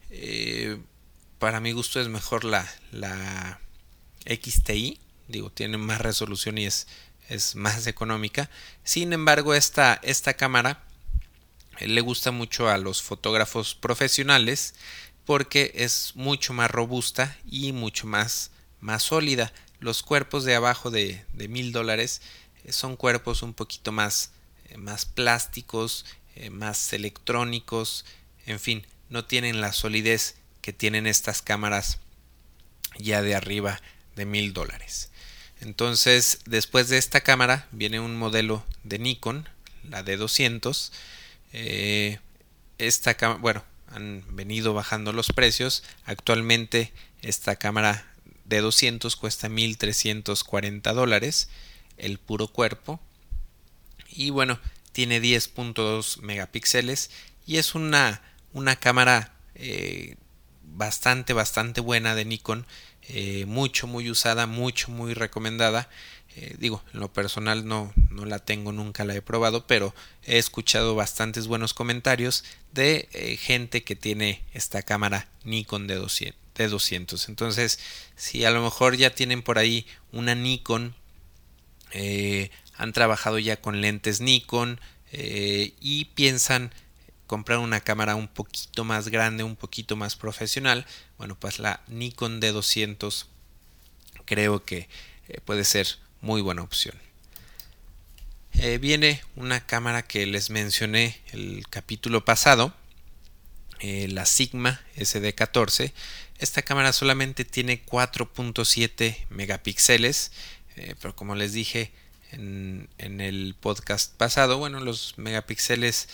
Eh, 0.09 0.79
para 1.39 1.61
mi 1.61 1.73
gusto 1.73 2.01
es 2.01 2.09
mejor 2.09 2.45
la, 2.45 2.67
la 2.93 3.61
XTI. 4.29 5.01
Digo, 5.27 5.51
tiene 5.51 5.79
más 5.79 6.01
resolución 6.01 6.59
y 6.59 6.67
es, 6.67 6.87
es 7.29 7.55
más 7.55 7.87
económica. 7.87 8.51
Sin 8.85 9.13
embargo, 9.13 9.55
esta, 9.55 10.01
esta 10.03 10.35
cámara 10.35 10.83
eh, 11.79 11.89
le 11.89 12.01
gusta 12.01 12.31
mucho 12.31 12.69
a 12.69 12.79
los 12.79 13.03
fotógrafos 13.03 13.75
profesionales 13.75 14.75
porque 15.25 15.73
es 15.75 16.13
mucho 16.15 16.53
más 16.55 16.71
robusta 16.71 17.37
y 17.47 17.73
mucho 17.73 18.07
más, 18.07 18.51
más 18.81 19.03
sólida. 19.03 19.53
Los 19.81 20.03
cuerpos 20.03 20.45
de 20.45 20.55
abajo 20.55 20.91
de, 20.91 21.25
mil 21.35 21.73
dólares 21.73 22.23
eh, 22.65 22.73
son 22.73 22.97
cuerpos 22.97 23.43
un 23.43 23.55
poquito 23.55 23.93
más, 23.93 24.33
eh, 24.69 24.79
más 24.79 25.05
plásticos, 25.05 26.05
más 26.53 26.93
electrónicos, 26.93 28.05
en 28.47 28.61
fin, 28.61 28.87
no 29.11 29.25
tienen 29.25 29.61
la 29.61 29.73
solidez 29.73 30.37
que 30.63 30.73
tienen 30.73 31.09
estas 31.09 31.43
cámaras 31.43 31.99
ya 32.97 33.23
de 33.23 33.35
arriba 33.35 33.81
de 34.19 34.27
mil 34.27 34.53
dólares. 34.53 35.11
Entonces, 35.61 36.41
después 36.45 36.89
de 36.89 36.99
esta 36.99 37.23
cámara 37.23 37.67
viene 37.73 38.01
un 38.01 38.17
modelo 38.17 38.65
de 38.85 38.99
Nikon, 38.99 39.49
la 39.89 40.05
D200. 40.05 40.91
esta 42.79 43.15
cámara, 43.15 43.41
bueno, 43.41 43.65
han 43.91 44.23
venido 44.37 44.75
bajando 44.75 45.13
los 45.13 45.29
precios. 45.29 45.83
Actualmente 46.05 46.93
esta 47.23 47.57
cámara 47.57 48.07
de 48.45 48.61
200 48.61 49.17
cuesta 49.17 49.49
1340 49.49 50.93
dólares 50.93 51.49
el 51.97 52.19
puro 52.19 52.49
cuerpo. 52.49 53.01
Y 54.09 54.31
bueno, 54.31 54.59
tiene 54.93 55.21
10.2 55.21 56.21
megapíxeles 56.23 57.11
y 57.47 57.57
es 57.57 57.75
una, 57.75 58.23
una 58.53 58.77
cámara 58.77 59.33
eh, 59.55 60.17
bastante, 60.63 61.33
bastante 61.33 61.81
buena 61.81 62.15
de 62.15 62.25
Nikon. 62.25 62.67
Eh, 63.09 63.47
mucho, 63.47 63.87
muy 63.87 64.11
usada, 64.11 64.47
mucho, 64.47 64.91
muy 64.91 65.15
recomendada. 65.15 65.89
Eh, 66.37 66.57
digo, 66.59 66.83
en 66.93 67.01
lo 67.01 67.13
personal 67.13 67.67
no, 67.67 67.93
no 68.11 68.27
la 68.27 68.39
tengo, 68.39 68.71
nunca 68.71 69.05
la 69.05 69.15
he 69.15 69.23
probado, 69.23 69.67
pero 69.67 69.95
he 70.25 70.39
escuchado 70.39 70.95
bastantes 70.95 71.47
buenos 71.47 71.73
comentarios 71.73 72.45
de 72.73 73.09
eh, 73.13 73.37
gente 73.37 73.83
que 73.83 73.97
tiene 73.97 74.43
esta 74.53 74.83
cámara 74.83 75.29
Nikon 75.45 75.87
de 75.87 75.95
200, 75.95 76.39
de 76.55 76.69
200. 76.69 77.29
Entonces, 77.29 77.81
si 78.15 78.45
a 78.45 78.51
lo 78.51 78.63
mejor 78.63 78.97
ya 78.97 79.15
tienen 79.15 79.43
por 79.43 79.59
ahí 79.59 79.87
una 80.13 80.35
Nikon, 80.35 80.95
han 82.77 82.93
trabajado 82.93 83.39
ya 83.39 83.61
con 83.61 83.81
lentes 83.81 84.21
Nikon 84.21 84.79
y 85.11 86.05
piensan 86.15 86.71
comprar 87.27 87.59
una 87.59 87.81
cámara 87.81 88.15
un 88.15 88.29
poquito 88.29 88.85
más 88.85 89.09
grande, 89.09 89.43
un 89.43 89.57
poquito 89.57 89.97
más 89.97 90.17
profesional, 90.17 90.87
bueno, 91.19 91.37
pues 91.39 91.59
la 91.59 91.83
Nikon 91.89 92.41
D200 92.41 93.27
creo 94.25 94.65
que 94.65 94.89
puede 95.45 95.65
ser 95.65 95.99
muy 96.21 96.41
buena 96.41 96.63
opción. 96.63 96.97
Eh, 98.61 98.79
viene 98.79 99.23
una 99.37 99.65
cámara 99.65 100.03
que 100.03 100.27
les 100.27 100.51
mencioné 100.51 101.21
el 101.31 101.65
capítulo 101.71 102.25
pasado, 102.25 102.75
eh, 103.79 104.09
la 104.09 104.27
Sigma 104.27 104.81
SD14. 104.97 105.93
Esta 106.39 106.63
cámara 106.63 106.93
solamente 106.93 107.45
tiene 107.45 107.85
4.7 107.85 109.27
megapíxeles, 109.31 110.33
eh, 110.75 110.97
pero 111.01 111.15
como 111.15 111.37
les 111.37 111.53
dije 111.53 111.93
en, 112.33 112.89
en, 112.99 113.21
el 113.21 113.55
podcast 113.59 114.13
pasado, 114.17 114.59
bueno, 114.59 114.81
los 114.81 115.15
megapíxeles 115.19 116.09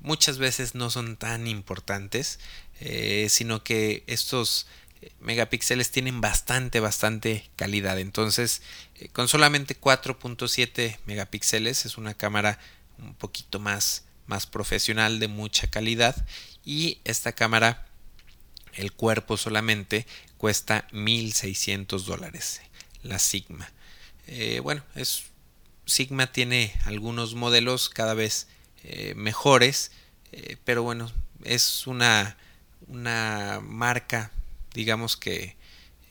muchas 0.00 0.38
veces 0.38 0.74
no 0.74 0.88
son 0.88 1.18
tan 1.18 1.46
importantes, 1.46 2.40
sino 3.28 3.62
que 3.62 4.04
estos 4.06 4.66
megapíxeles 5.20 5.90
tienen 5.90 6.20
bastante, 6.20 6.80
bastante 6.80 7.50
calidad. 7.56 7.98
Entonces, 7.98 8.62
eh, 8.96 9.08
con 9.08 9.28
solamente 9.28 9.78
4.7 9.78 10.98
megapíxeles 11.06 11.86
es 11.86 11.96
una 11.96 12.14
cámara 12.14 12.58
un 12.98 13.14
poquito 13.14 13.58
más, 13.58 14.04
más 14.26 14.46
profesional, 14.46 15.18
de 15.18 15.28
mucha 15.28 15.68
calidad. 15.68 16.26
Y 16.64 16.98
esta 17.04 17.32
cámara, 17.32 17.86
el 18.74 18.92
cuerpo 18.92 19.36
solamente 19.36 20.06
cuesta 20.36 20.86
1600 20.92 22.04
dólares. 22.06 22.60
La 23.02 23.18
Sigma. 23.18 23.70
Eh, 24.26 24.60
bueno, 24.60 24.84
es, 24.94 25.24
Sigma 25.86 26.30
tiene 26.32 26.74
algunos 26.84 27.34
modelos 27.34 27.88
cada 27.88 28.14
vez 28.14 28.48
eh, 28.84 29.14
mejores, 29.16 29.92
pero 30.64 30.84
bueno, 30.84 31.10
es 31.42 31.88
una, 31.88 32.36
una 32.90 33.60
marca 33.62 34.32
digamos 34.74 35.16
que 35.16 35.56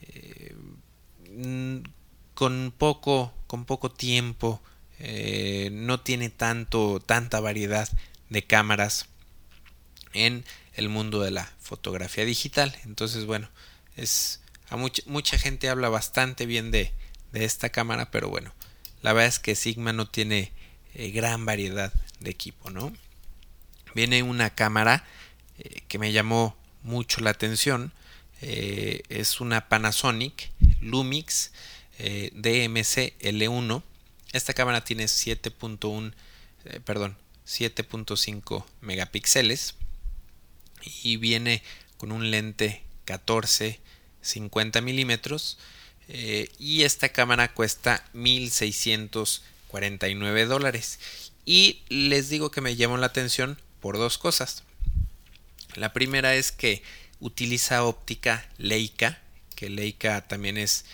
eh, 0.02 0.54
con 2.34 2.72
poco 2.76 3.32
con 3.46 3.64
poco 3.64 3.90
tiempo 3.90 4.62
eh, 4.98 5.70
no 5.72 6.00
tiene 6.00 6.30
tanto 6.30 7.00
tanta 7.00 7.40
variedad 7.40 7.88
de 8.28 8.42
cámaras 8.46 9.06
en 10.12 10.44
el 10.74 10.88
mundo 10.88 11.20
de 11.20 11.30
la 11.30 11.50
fotografía 11.60 12.24
digital. 12.24 12.76
Entonces 12.84 13.26
bueno 13.26 13.48
es 13.96 14.40
a 14.68 14.76
mucha, 14.76 15.02
mucha 15.06 15.38
gente 15.38 15.68
habla 15.68 15.88
bastante 15.88 16.46
bien 16.46 16.70
de, 16.70 16.92
de, 17.32 17.44
esta 17.44 17.70
cámara 17.70 18.10
pero 18.10 18.28
bueno 18.28 18.52
la 19.02 19.12
verdad 19.12 19.28
es 19.28 19.38
que 19.38 19.54
Sigma 19.54 19.92
no 19.92 20.08
tiene 20.08 20.52
eh, 20.94 21.10
gran 21.10 21.44
variedad 21.44 21.92
de 22.20 22.30
equipo 22.30 22.70
no 22.70 22.92
viene 23.94 24.22
una 24.22 24.50
cámara 24.50 25.04
que 25.88 25.98
me 25.98 26.10
llamó 26.12 26.56
mucho 26.82 27.20
la 27.20 27.30
atención 27.30 27.92
eh, 28.42 29.02
es 29.08 29.40
una 29.40 29.68
Panasonic 29.68 30.50
Lumix 30.80 31.52
eh, 31.98 32.30
DMC 32.34 33.18
L1. 33.20 33.82
Esta 34.32 34.54
cámara 34.54 34.82
tiene 34.82 35.04
7.1, 35.04 36.14
eh, 36.64 36.80
perdón, 36.84 37.16
7.5 37.46 38.64
megapíxeles 38.80 39.74
y 41.02 41.18
viene 41.18 41.62
con 41.98 42.10
un 42.12 42.30
lente 42.30 42.82
14 43.04 43.78
50 44.22 44.80
milímetros 44.82 45.58
y 46.58 46.82
esta 46.82 47.10
cámara 47.10 47.54
cuesta 47.54 48.04
1649 48.14 50.46
dólares 50.46 50.98
y 51.46 51.82
les 51.88 52.28
digo 52.28 52.50
que 52.50 52.60
me 52.60 52.74
llamó 52.76 52.96
la 52.96 53.06
atención 53.06 53.60
por 53.80 53.96
dos 53.96 54.18
cosas 54.18 54.64
la 55.74 55.92
primera 55.92 56.34
es 56.34 56.52
que 56.52 56.82
utiliza 57.20 57.84
óptica 57.84 58.48
Leica, 58.58 59.18
que 59.54 59.68
Leica 59.68 60.26
también 60.26 60.56
es, 60.56 60.84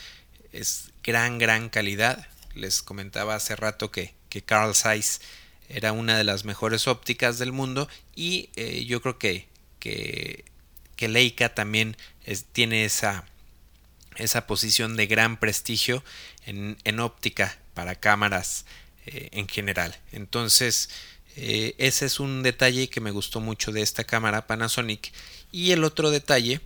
es 0.53 0.91
gran, 1.03 1.39
gran 1.39 1.69
calidad. 1.69 2.27
Les 2.55 2.83
comentaba 2.83 3.35
hace 3.35 3.57
rato 3.57 3.91
que, 3.91 4.15
que 4.29 4.43
Carl 4.43 4.75
Zeiss 4.75 5.21
era 5.69 5.93
una 5.93 6.17
de 6.17 6.25
las 6.25 6.45
mejores 6.45 6.87
ópticas 6.87 7.39
del 7.39 7.53
mundo 7.53 7.89
y 8.15 8.51
eh, 8.57 8.85
yo 8.85 9.01
creo 9.01 9.19
que, 9.19 9.49
que, 9.79 10.45
Leica 11.09 11.55
también 11.55 11.97
tiene 12.53 12.85
esa, 12.85 13.25
esa 14.17 14.47
posición 14.47 14.97
de 14.97 15.07
gran 15.07 15.39
prestigio 15.39 16.03
en, 16.47 16.77
en 16.85 17.01
óptica 17.01 17.59
para 17.75 17.95
cámaras 17.95 18.65
eh, 19.07 19.29
en 19.33 19.49
general. 19.49 19.97
Entonces, 20.13 20.91
eh, 21.37 21.75
ese 21.77 22.07
es 22.07 22.19
un 22.19 22.43
detalle 22.43 22.89
que 22.89 23.03
me 23.03 23.11
gustó 23.11 23.41
mucho 23.41 23.71
de 23.71 23.83
esta 23.83 24.05
cámara 24.05 24.47
Panasonic. 24.47 25.13
Y 25.53 25.73
el 25.73 25.85
otro 25.85 26.11
detalle 26.11 26.61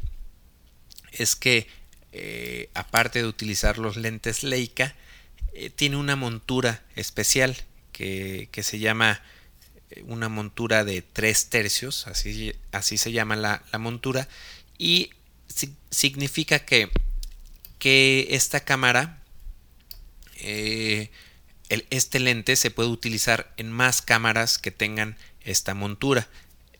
es 1.12 1.34
que 1.34 1.66
eh, 2.12 2.70
aparte 2.74 3.20
de 3.20 3.28
utilizar 3.28 3.78
los 3.78 3.96
lentes 3.96 4.44
Leica, 4.44 4.94
eh, 5.52 5.70
tiene 5.70 5.96
una 5.96 6.14
montura 6.14 6.84
especial 6.94 7.56
que, 7.92 8.48
se 8.62 8.78
llama 8.78 9.20
una 10.04 10.28
montura 10.28 10.84
de 10.84 11.02
tres 11.02 11.50
tercios, 11.50 12.06
así, 12.06 12.54
así 12.72 12.96
se 12.96 13.12
llama 13.12 13.36
la, 13.36 13.62
montura, 13.78 14.28
y 14.78 15.10
significa 15.90 16.60
que, 16.60 16.88
que, 17.78 18.28
esta 18.30 18.60
cámara, 18.60 19.22
este 21.90 22.20
lente 22.20 22.56
se 22.56 22.70
puede 22.70 22.88
utilizar 22.88 23.52
en 23.56 23.70
más 23.70 24.02
cámaras 24.02 24.58
que 24.58 24.70
tengan 24.70 25.16
esta 25.44 25.74
montura 25.74 26.28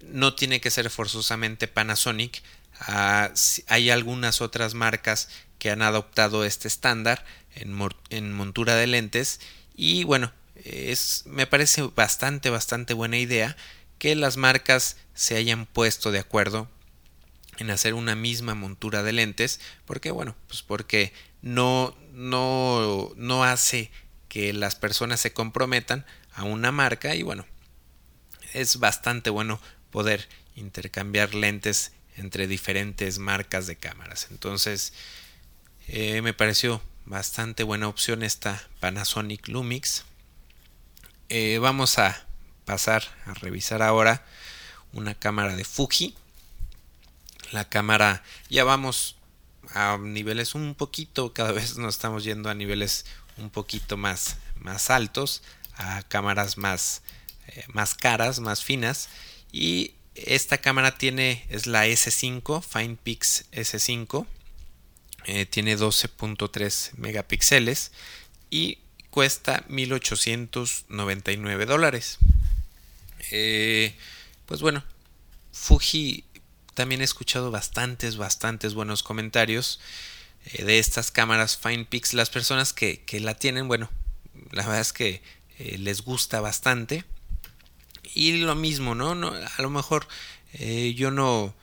no 0.03 0.35
tiene 0.35 0.61
que 0.61 0.71
ser 0.71 0.91
forzosamente 0.91 1.69
Panasonic. 1.69 2.43
Ah, 2.81 3.33
hay 3.69 3.91
algunas 3.91 4.41
otras 4.41 4.75
marcas 4.75 5.29
que 5.59 5.71
han 5.71 5.83
adoptado 5.83 6.45
este 6.45 6.69
estándar 6.69 7.25
en, 7.55 8.33
montura 8.33 8.77
de 8.77 8.87
lentes 8.87 9.41
y 9.77 10.05
bueno, 10.05 10.33
es, 10.65 11.25
me 11.27 11.47
parece 11.47 11.83
bastante, 11.83 12.49
bastante 12.49 12.95
buena 12.95 13.19
idea 13.19 13.57
que 13.99 14.15
las 14.15 14.39
marcas 14.39 14.97
se 15.15 15.37
hayan 15.37 15.67
puesto 15.67 16.11
de 16.11 16.21
acuerdo 16.21 16.69
en 17.59 17.71
hacer 17.71 17.93
una 17.93 18.15
misma 18.15 18.55
montura 18.55 19.03
de 19.03 19.13
lentes 19.13 19.61
porque 19.85 20.11
bueno 20.11 20.35
pues 20.47 20.63
porque 20.63 21.13
no 21.43 21.95
no 22.15 23.13
no 23.17 23.45
hace 23.45 23.91
que 24.31 24.55
las 24.55 24.77
personas 24.77 25.21
se 25.21 25.35
comprometan 25.35 26.07
a 26.33 26.45
una 26.45 26.73
marca 26.73 27.15
y 27.15 27.23
bueno 27.23 27.45
es 28.55 28.79
bastante 28.79 29.29
bueno 29.31 29.61
poder 29.91 30.29
intercambiar 30.57 31.35
lentes 31.35 31.93
entre 32.17 32.47
diferentes 32.47 33.19
marcas 33.19 33.67
de 33.67 33.77
cámaras. 33.77 34.29
Entonces, 34.31 34.93
eh, 35.89 36.23
me 36.23 36.35
pareció 36.35 36.83
bastante 37.07 37.63
buena 37.63 37.89
opción 37.89 38.23
esta 38.23 38.63
Panasonic 38.81 39.49
Lumix. 39.49 40.05
Eh, 41.29 41.59
vamos 41.59 41.99
a 41.99 42.27
pasar 42.65 43.03
a 43.27 43.35
revisar 43.35 43.83
ahora 43.83 44.25
una 44.93 45.15
cámara 45.15 45.57
de 45.57 45.65
Fuji. 45.65 46.15
La 47.53 47.69
cámara, 47.69 48.23
ya 48.49 48.65
vamos 48.65 49.17
a 49.75 49.99
niveles 49.99 50.55
un 50.55 50.75
poquito, 50.75 51.33
cada 51.33 51.53
vez 51.53 51.77
nos 51.79 51.95
estamos 51.95 52.25
yendo 52.25 52.51
a 52.51 52.55
niveles 52.55 53.07
un 53.41 53.51
poquito 53.51 53.97
más, 53.97 54.37
más 54.57 54.91
altos, 54.91 55.43
a 55.75 56.03
cámaras 56.03 56.59
más, 56.59 57.03
eh, 57.49 57.65
más 57.73 57.95
caras, 57.95 58.41
más 58.41 58.63
finas. 58.63 59.09
Y 59.53 59.95
esta 60.15 60.59
cámara 60.59 60.97
tiene, 60.99 61.47
es 61.49 61.67
la 61.67 61.87
S5, 61.87 62.63
FinePix 62.63 63.47
S5. 63.53 64.27
Eh, 65.27 65.45
tiene 65.47 65.77
12.3 65.77 66.93
megapíxeles 66.97 67.93
y 68.49 68.79
cuesta 69.11 69.65
1899 69.69 71.67
dólares. 71.67 72.19
Eh, 73.31 73.95
pues 74.47 74.63
bueno, 74.63 74.83
Fuji 75.53 76.25
también 76.75 77.03
he 77.03 77.05
escuchado 77.05 77.51
bastantes, 77.51 78.17
bastantes 78.17 78.73
buenos 78.75 79.03
comentarios 79.03 79.81
eh, 80.47 80.65
de 80.65 80.79
estas 80.79 81.11
cámaras 81.11 81.57
FinePix. 81.57 82.15
Las 82.15 82.31
personas 82.31 82.73
que, 82.73 83.05
la 83.21 83.35
tienen, 83.35 83.69
bueno, 83.69 83.91
la 84.53 84.63
verdad 84.63 84.81
es 84.81 84.93
que 84.93 85.23
eh, 85.59 85.79
les 85.79 86.03
gusta 86.03 86.41
bastante. 86.41 87.05
Y 88.15 88.39
lo 88.39 88.55
mismo, 88.55 88.95
¿no? 88.95 89.15
no 89.15 89.33
a 89.33 89.63
lo 89.63 89.71
mejor 89.71 90.09
eh, 90.55 90.95
yo 90.95 91.11
no 91.11 91.55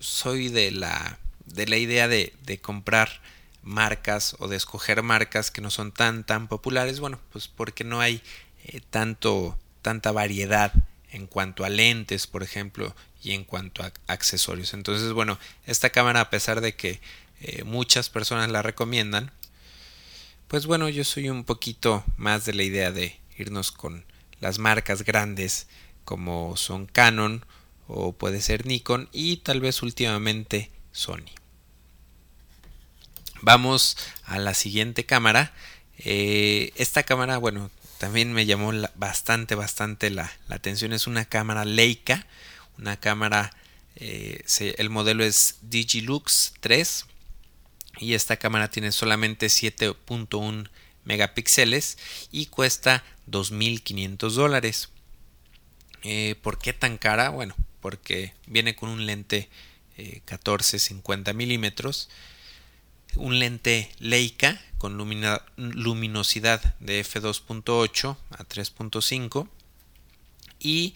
soy 0.00 0.48
de 0.48 0.70
la, 0.72 1.18
de 1.44 1.66
la 1.66 1.76
idea 1.76 2.08
de, 2.08 2.34
de 2.42 2.58
comprar 2.60 3.22
marcas 3.62 4.36
o 4.40 4.48
de 4.48 4.56
escoger 4.56 5.02
marcas 5.02 5.50
que 5.50 5.62
no 5.62 5.70
son 5.70 5.90
tan 5.90 6.22
tan 6.24 6.48
populares 6.48 7.00
bueno 7.00 7.18
pues 7.32 7.48
porque 7.48 7.82
no 7.82 8.00
hay 8.00 8.20
tanto 8.90 9.58
tanta 9.80 10.12
variedad 10.12 10.70
en 11.14 11.28
cuanto 11.28 11.64
a 11.64 11.68
lentes, 11.68 12.26
por 12.26 12.42
ejemplo, 12.42 12.94
y 13.22 13.32
en 13.32 13.44
cuanto 13.44 13.84
a 13.84 13.92
accesorios. 14.08 14.74
Entonces, 14.74 15.12
bueno, 15.12 15.38
esta 15.64 15.90
cámara, 15.90 16.20
a 16.20 16.30
pesar 16.30 16.60
de 16.60 16.74
que 16.74 17.00
eh, 17.46 17.62
muchas 17.64 18.08
personas 18.08 18.50
la 18.50 18.62
recomiendan, 18.62 19.30
pues 20.48 20.64
bueno, 20.64 20.88
yo 20.88 21.04
soy 21.04 21.28
un 21.28 21.44
poquito 21.44 22.02
más 22.16 22.46
de 22.46 22.54
la 22.54 22.62
idea 22.62 22.90
de 22.90 23.20
irnos 23.36 23.70
con 23.70 24.06
las 24.40 24.58
marcas 24.58 25.02
grandes 25.02 25.66
como 26.06 26.56
son 26.56 26.86
Canon 26.86 27.44
o 27.86 28.14
puede 28.14 28.40
ser 28.40 28.64
Nikon 28.64 29.10
y 29.12 29.36
tal 29.38 29.60
vez 29.60 29.82
últimamente 29.82 30.70
Sony. 30.90 31.26
Vamos 33.42 33.98
a 34.24 34.38
la 34.38 34.54
siguiente 34.54 35.04
cámara. 35.04 35.52
Eh, 35.98 36.72
esta 36.76 37.02
cámara, 37.02 37.36
bueno, 37.36 37.70
también 37.98 38.32
me 38.32 38.46
llamó 38.46 38.72
bastante, 38.94 39.54
bastante 39.54 40.08
la, 40.08 40.32
atención. 40.48 40.94
Es 40.94 41.06
una 41.06 41.26
cámara 41.26 41.66
Leica, 41.66 42.26
una 42.78 42.98
cámara, 42.98 43.50
eh, 43.96 44.42
el 44.78 44.88
modelo 44.88 45.24
es 45.24 45.58
Digilux 45.60 46.54
3 46.60 47.04
y 47.98 48.14
esta 48.14 48.36
cámara 48.36 48.70
tiene 48.70 48.92
solamente 48.92 49.46
7.1 49.46 50.68
megapíxeles 51.04 51.98
y 52.32 52.46
cuesta 52.46 53.04
2.500 53.30 54.30
dólares. 54.30 54.88
Eh, 56.02 56.36
¿Por 56.42 56.58
qué 56.58 56.72
tan 56.72 56.98
cara? 56.98 57.30
Bueno, 57.30 57.54
porque 57.80 58.34
viene 58.46 58.74
con 58.74 58.88
un 58.88 59.06
lente 59.06 59.48
14-50 59.96 61.28
eh, 61.28 61.34
milímetros 61.34 62.08
un 63.16 63.38
lente 63.38 63.90
Leica 63.98 64.60
con 64.78 64.96
luminosidad 65.56 66.74
de 66.80 67.04
f2.8 67.04 68.16
a 68.30 68.44
3.5 68.44 69.48
y 70.58 70.94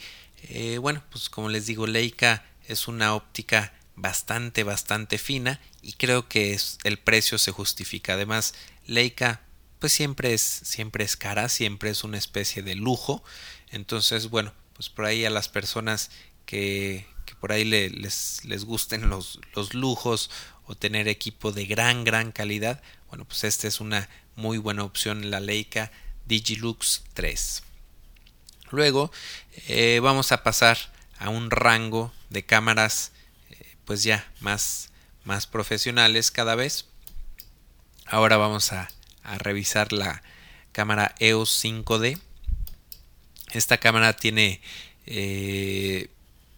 eh, 0.48 0.78
bueno 0.78 1.02
pues 1.11 1.30
como 1.30 1.48
les 1.48 1.66
digo 1.66 1.87
Leica 1.87 2.44
es 2.66 2.88
una 2.88 3.14
óptica 3.14 3.72
bastante 3.96 4.64
bastante 4.64 5.18
fina 5.18 5.61
y 5.83 5.93
creo 5.95 6.29
que 6.29 6.59
el 6.85 6.99
precio 6.99 7.38
se 7.38 7.53
justifica 7.53 8.14
además 8.14 8.55
Leica 8.87 9.43
pues 9.79 9.93
siempre 9.93 10.35
es 10.35 10.43
siempre 10.43 11.05
es 11.05 11.17
cara 11.17 11.49
siempre 11.49 11.91
es 11.91 12.05
una 12.05 12.19
especie 12.19 12.62
de 12.62 12.75
lujo 12.75 13.23
entonces 13.71 14.29
bueno 14.31 14.53
pues 14.75 14.88
por 14.88 15.05
ahí 15.05 15.25
a 15.25 15.31
las 15.31 15.49
personas 15.49 16.11
que, 16.47 17.07
que 17.27 17.35
por 17.35 17.53
ahí 17.53 17.64
les, 17.64 18.45
les 18.45 18.64
gusten 18.64 19.11
los, 19.11 19.41
los 19.55 19.75
lujos 19.75 20.31
o 20.69 20.75
tener 20.75 21.09
equipo 21.09 21.51
de 21.51 21.67
gran 21.67 22.05
gran 22.05 22.31
calidad, 22.31 22.83
bueno, 23.09 23.25
pues 23.25 23.45
esta 23.45 23.67
es 23.67 23.81
una 23.81 24.09
muy 24.37 24.59
buena 24.59 24.85
opción 24.85 25.31
la 25.31 25.41
Leica 25.41 25.91
Digilux 26.27 27.03
3. 27.14 27.62
Luego 28.71 29.11
eh, 29.67 29.99
vamos 30.03 30.31
a 30.31 30.43
pasar 30.43 30.79
a 31.19 31.31
un 31.31 31.51
rango 31.51 32.12
de 32.29 32.45
cámaras 32.45 33.12
eh, 33.51 33.77
pues 33.85 34.03
ya 34.03 34.31
más, 34.41 34.91
más 35.29 35.47
profesionales 35.47 36.33
cada 36.33 36.57
vez. 36.57 36.87
Ahora 38.07 38.37
vamos 38.38 38.73
a, 38.73 38.88
revisar 39.41 39.93
la 39.93 40.23
cámara 40.73 41.14
EOS 41.19 41.62
5D. 41.62 42.19
Esta 43.53 43.77
cámara 43.77 44.14
tiene 44.14 44.62
eh, 45.05 46.09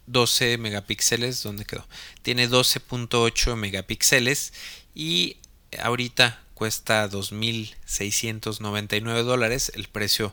12 0.06 0.56
megapíxeles, 0.58 1.42
¿dónde 1.42 1.64
quedó? 1.64 1.84
Tiene 2.22 2.48
12.8 2.48 3.56
megapíxeles 3.56 4.52
y 4.94 5.38
ahorita 5.82 6.40
cuesta 6.54 7.10
2.699 7.10 9.24
dólares. 9.24 9.72
El 9.74 9.88
precio 9.88 10.32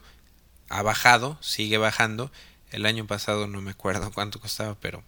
ha 0.70 0.84
bajado, 0.84 1.40
sigue 1.42 1.80
bajando. 1.80 2.32
El 2.72 2.86
año 2.86 3.08
pasado 3.08 3.48
no 3.48 3.62
me 3.62 3.72
acuerdo 3.72 4.12
cuánto 4.12 4.40
costaba, 4.40 4.76
pero 4.80 5.04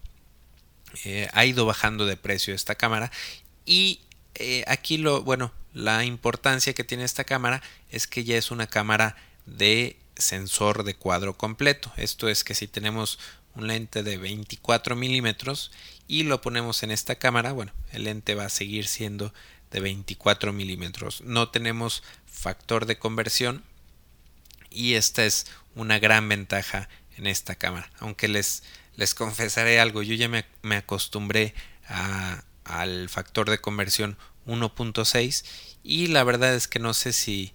eh, 1.05 1.29
ha 1.33 1.45
ido 1.45 1.65
bajando 1.65 2.05
de 2.05 2.17
precio 2.17 2.53
esta 2.53 2.75
cámara. 2.75 3.11
Y 3.65 4.01
eh, 4.35 4.63
aquí 4.67 4.97
lo, 4.97 5.23
bueno, 5.23 5.51
la 5.73 6.03
importancia 6.05 6.73
que 6.73 6.83
tiene 6.83 7.03
esta 7.03 7.23
cámara 7.23 7.61
es 7.91 8.07
que 8.07 8.23
ya 8.23 8.37
es 8.37 8.51
una 8.51 8.67
cámara 8.67 9.15
de 9.45 9.97
sensor 10.15 10.83
de 10.83 10.95
cuadro 10.95 11.37
completo. 11.37 11.91
Esto 11.97 12.29
es 12.29 12.43
que 12.43 12.55
si 12.55 12.67
tenemos 12.67 13.19
un 13.55 13.67
lente 13.67 14.03
de 14.03 14.17
24 14.17 14.95
milímetros 14.95 15.71
y 16.07 16.23
lo 16.23 16.41
ponemos 16.41 16.83
en 16.83 16.91
esta 16.91 17.15
cámara, 17.15 17.51
bueno, 17.51 17.71
el 17.91 18.03
lente 18.03 18.35
va 18.35 18.45
a 18.45 18.49
seguir 18.49 18.87
siendo 18.87 19.33
de 19.71 19.79
24 19.79 20.53
milímetros. 20.53 21.21
No 21.21 21.49
tenemos 21.49 22.03
factor 22.25 22.85
de 22.85 22.97
conversión 22.97 23.63
y 24.69 24.93
esta 24.93 25.25
es 25.25 25.47
una 25.75 25.99
gran 25.99 26.27
ventaja 26.27 26.89
en 27.17 27.27
esta 27.27 27.55
cámara. 27.55 27.89
Aunque 27.99 28.27
les, 28.27 28.63
les 28.99 29.15
confesaré 29.15 29.79
algo, 29.79 30.03
yo 30.03 30.13
ya 30.13 30.27
me, 30.27 30.75
acostumbré 30.75 31.53
a, 31.87 32.43
al 32.65 33.07
factor 33.07 33.49
de 33.49 33.57
conversión 33.57 34.17
1.6 34.45 35.45
y 35.85 36.07
la 36.07 36.25
verdad 36.25 36.53
es 36.53 36.67
que 36.67 36.79
no 36.79 36.93
sé 36.93 37.13
si, 37.13 37.53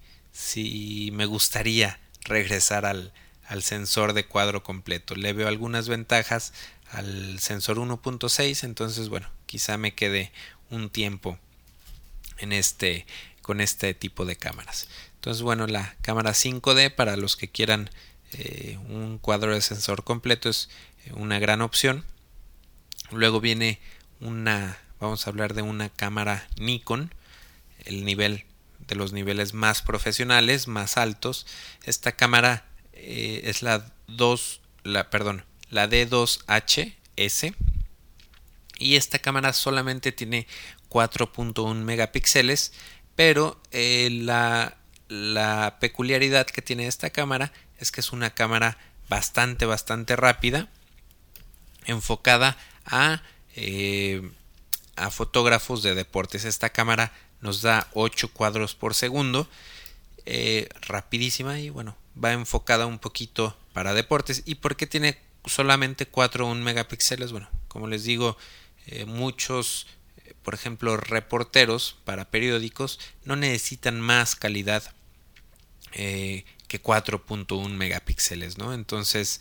me 1.13 1.27
gustaría 1.27 2.01
regresar 2.23 2.87
al, 2.87 3.13
sensor 3.61 4.15
de 4.15 4.25
cuadro 4.25 4.63
completo. 4.63 5.15
Le 5.17 5.35
veo 5.35 5.47
algunas 5.47 5.87
ventajas 5.87 6.55
al 6.91 7.39
sensor 7.41 7.77
1.6, 7.77 8.65
entonces 8.65 9.11
bueno, 9.11 9.29
quizá 9.45 9.77
me 9.77 9.95
quede 9.95 10.33
un 10.71 10.89
tiempo 10.89 11.39
este 12.39 13.07
con 13.43 13.61
este 13.61 13.93
tipo 13.93 14.25
de 14.25 14.37
cámaras. 14.37 14.89
Entonces 15.17 15.43
bueno, 15.43 15.67
la 15.67 15.95
cámara 16.01 16.31
5D 16.33 16.95
para 16.95 17.17
los 17.17 17.37
que 17.37 17.51
quieran 17.51 17.91
eh, 18.33 18.79
un 18.89 19.19
cuadro 19.19 19.55
de 19.55 19.61
sensor 19.61 20.03
completo 20.03 20.49
es 20.49 20.69
una 21.13 21.39
gran 21.39 21.61
opción. 21.61 22.05
Luego 23.11 23.41
viene 23.41 23.81
una, 24.21 24.79
vamos 25.01 25.27
a 25.27 25.31
hablar 25.31 25.55
de 25.55 25.63
una 25.63 25.89
cámara 25.89 26.49
Nikon, 26.57 27.13
el 27.85 28.05
nivel 28.05 28.45
de 28.87 28.95
los 28.97 29.13
niveles 29.13 29.55
más 29.55 29.83
profesionales, 29.83 30.69
más 30.69 30.97
altos. 30.97 31.47
Esta 31.85 32.13
cámara 32.13 32.65
eh, 32.93 33.43
es 33.45 33.63
la 33.63 33.93
2, 34.09 34.61
la, 34.85 35.11
perdón, 35.11 35.45
la 35.71 35.89
D2HS 35.89 37.55
y 38.79 38.97
esta 38.97 39.19
cámara 39.19 39.53
solamente 39.53 40.13
tiene 40.13 40.47
4.1 40.89 41.75
megapíxeles 41.77 42.73
pero 43.17 43.61
eh, 43.71 44.09
la, 44.11 44.77
la, 45.09 45.79
peculiaridad 45.81 46.47
que 46.47 46.63
tiene 46.63 46.87
esta 46.87 47.11
cámara 47.11 47.53
es 47.79 47.93
que 47.93 48.01
es 48.01 48.13
una 48.13 48.35
cámara 48.35 48.79
bastante 49.09 49.67
bastante 49.67 50.17
rápida 50.17 50.69
enfocada 51.87 52.57
a, 52.85 53.23
eh, 53.57 54.23
a 54.97 55.11
fotógrafos 55.11 55.83
de 55.83 55.95
deportes 55.95 56.45
esta 56.45 56.71
cámara 56.71 57.13
nos 57.41 57.63
da 57.63 57.89
8 57.95 58.29
cuadros 58.33 58.75
por 58.75 58.95
segundo 58.95 59.49
rapidísima 60.87 61.61
y 61.61 61.69
bueno 61.69 61.97
va 62.23 62.33
enfocada 62.33 62.87
un 62.87 62.99
poquito 62.99 63.57
para 63.73 63.95
deportes. 63.95 64.43
¿Y 64.47 64.57
por 64.57 64.77
qué 64.77 64.87
tiene 64.87 65.19
solamente 65.45 66.07
4 66.07 66.47
1 66.47 66.63
megapíxeles? 66.63 67.33
Bueno, 67.33 67.49
como 67.69 67.87
les 67.87 68.05
digo, 68.05 68.37
eh, 68.87 69.05
muchos, 69.05 69.87
por 70.43 70.55
ejemplo, 70.55 70.97
reporteros 70.97 71.97
para 72.05 72.31
periódicos 72.31 73.01
no 73.25 73.37
necesitan 73.37 74.01
más 74.01 74.37
calidad 74.37 74.83
que 75.93 76.83
4.1 76.83 77.69
megapíxeles, 77.69 78.59
¿no? 78.59 78.75
Entonces, 78.75 79.41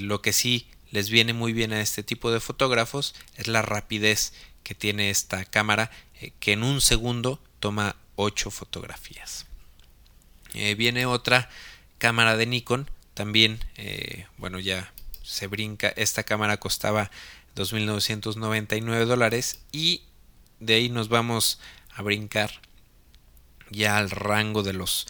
lo 0.00 0.22
que 0.22 0.32
sí 0.32 0.68
les 0.96 1.10
viene 1.10 1.34
muy 1.34 1.52
bien 1.52 1.74
a 1.74 1.82
este 1.82 2.02
tipo 2.02 2.30
de 2.30 2.40
fotógrafos 2.40 3.14
es 3.36 3.48
la 3.48 3.60
rapidez 3.60 4.32
que 4.62 4.74
tiene 4.74 5.10
esta 5.10 5.44
cámara 5.44 5.90
que 6.40 6.52
en 6.54 6.62
un 6.62 6.80
segundo 6.80 7.38
toma 7.60 7.96
8 8.14 8.50
fotografías. 8.50 9.44
viene 10.54 11.04
otra 11.04 11.50
cámara 11.98 12.38
de 12.38 12.46
Nikon 12.46 12.90
también, 13.12 13.62
eh, 13.76 14.24
bueno, 14.38 14.58
ya 14.58 14.90
se 15.22 15.48
brinca. 15.48 15.88
Esta 15.88 16.22
cámara 16.22 16.56
costaba 16.56 17.10
2.999 17.56 19.04
dólares 19.04 19.60
y 19.72 20.00
de 20.60 20.76
ahí 20.76 20.88
nos 20.88 21.10
vamos 21.10 21.60
a 21.90 22.00
brincar 22.00 22.62
ya 23.68 23.98
al 23.98 24.08
rango 24.08 24.62
de 24.62 24.72
los 24.72 25.08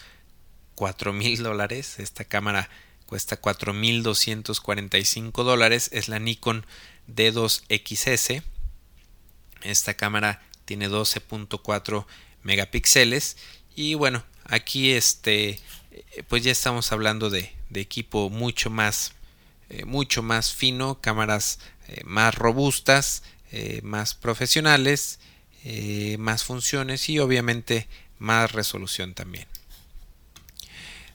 4.000 0.75 1.37
dólares. 1.43 1.97
Esta 1.99 2.25
cámara 2.25 2.69
cuesta 3.07 3.41
4.245 3.41 5.43
dólares. 5.43 5.89
Es 5.91 6.07
la 6.07 6.19
Nikon 6.19 6.67
D2XS. 7.07 8.43
Esta 9.63 9.95
cámara 9.95 10.43
tiene 10.65 10.87
12.4 10.89 12.05
megapíxeles 12.43 13.37
y 13.75 13.95
bueno, 13.95 14.23
aquí 14.45 14.91
este 14.91 15.59
pues 16.27 16.43
ya 16.43 16.51
estamos 16.51 16.91
hablando 16.91 17.31
de 17.31 17.57
de 17.69 17.81
equipo 17.81 18.29
mucho 18.29 18.69
más 18.69 19.13
eh, 19.69 19.85
mucho 19.85 20.23
más 20.23 20.53
fino 20.53 21.01
cámaras 21.01 21.59
eh, 21.87 22.01
más 22.05 22.35
robustas 22.35 23.23
eh, 23.51 23.81
más 23.83 24.15
profesionales 24.15 25.19
más 26.17 26.45
funciones 26.45 27.09
y 27.09 27.19
obviamente 27.19 27.89
más 28.19 28.53
resolución 28.53 29.13
también 29.13 29.47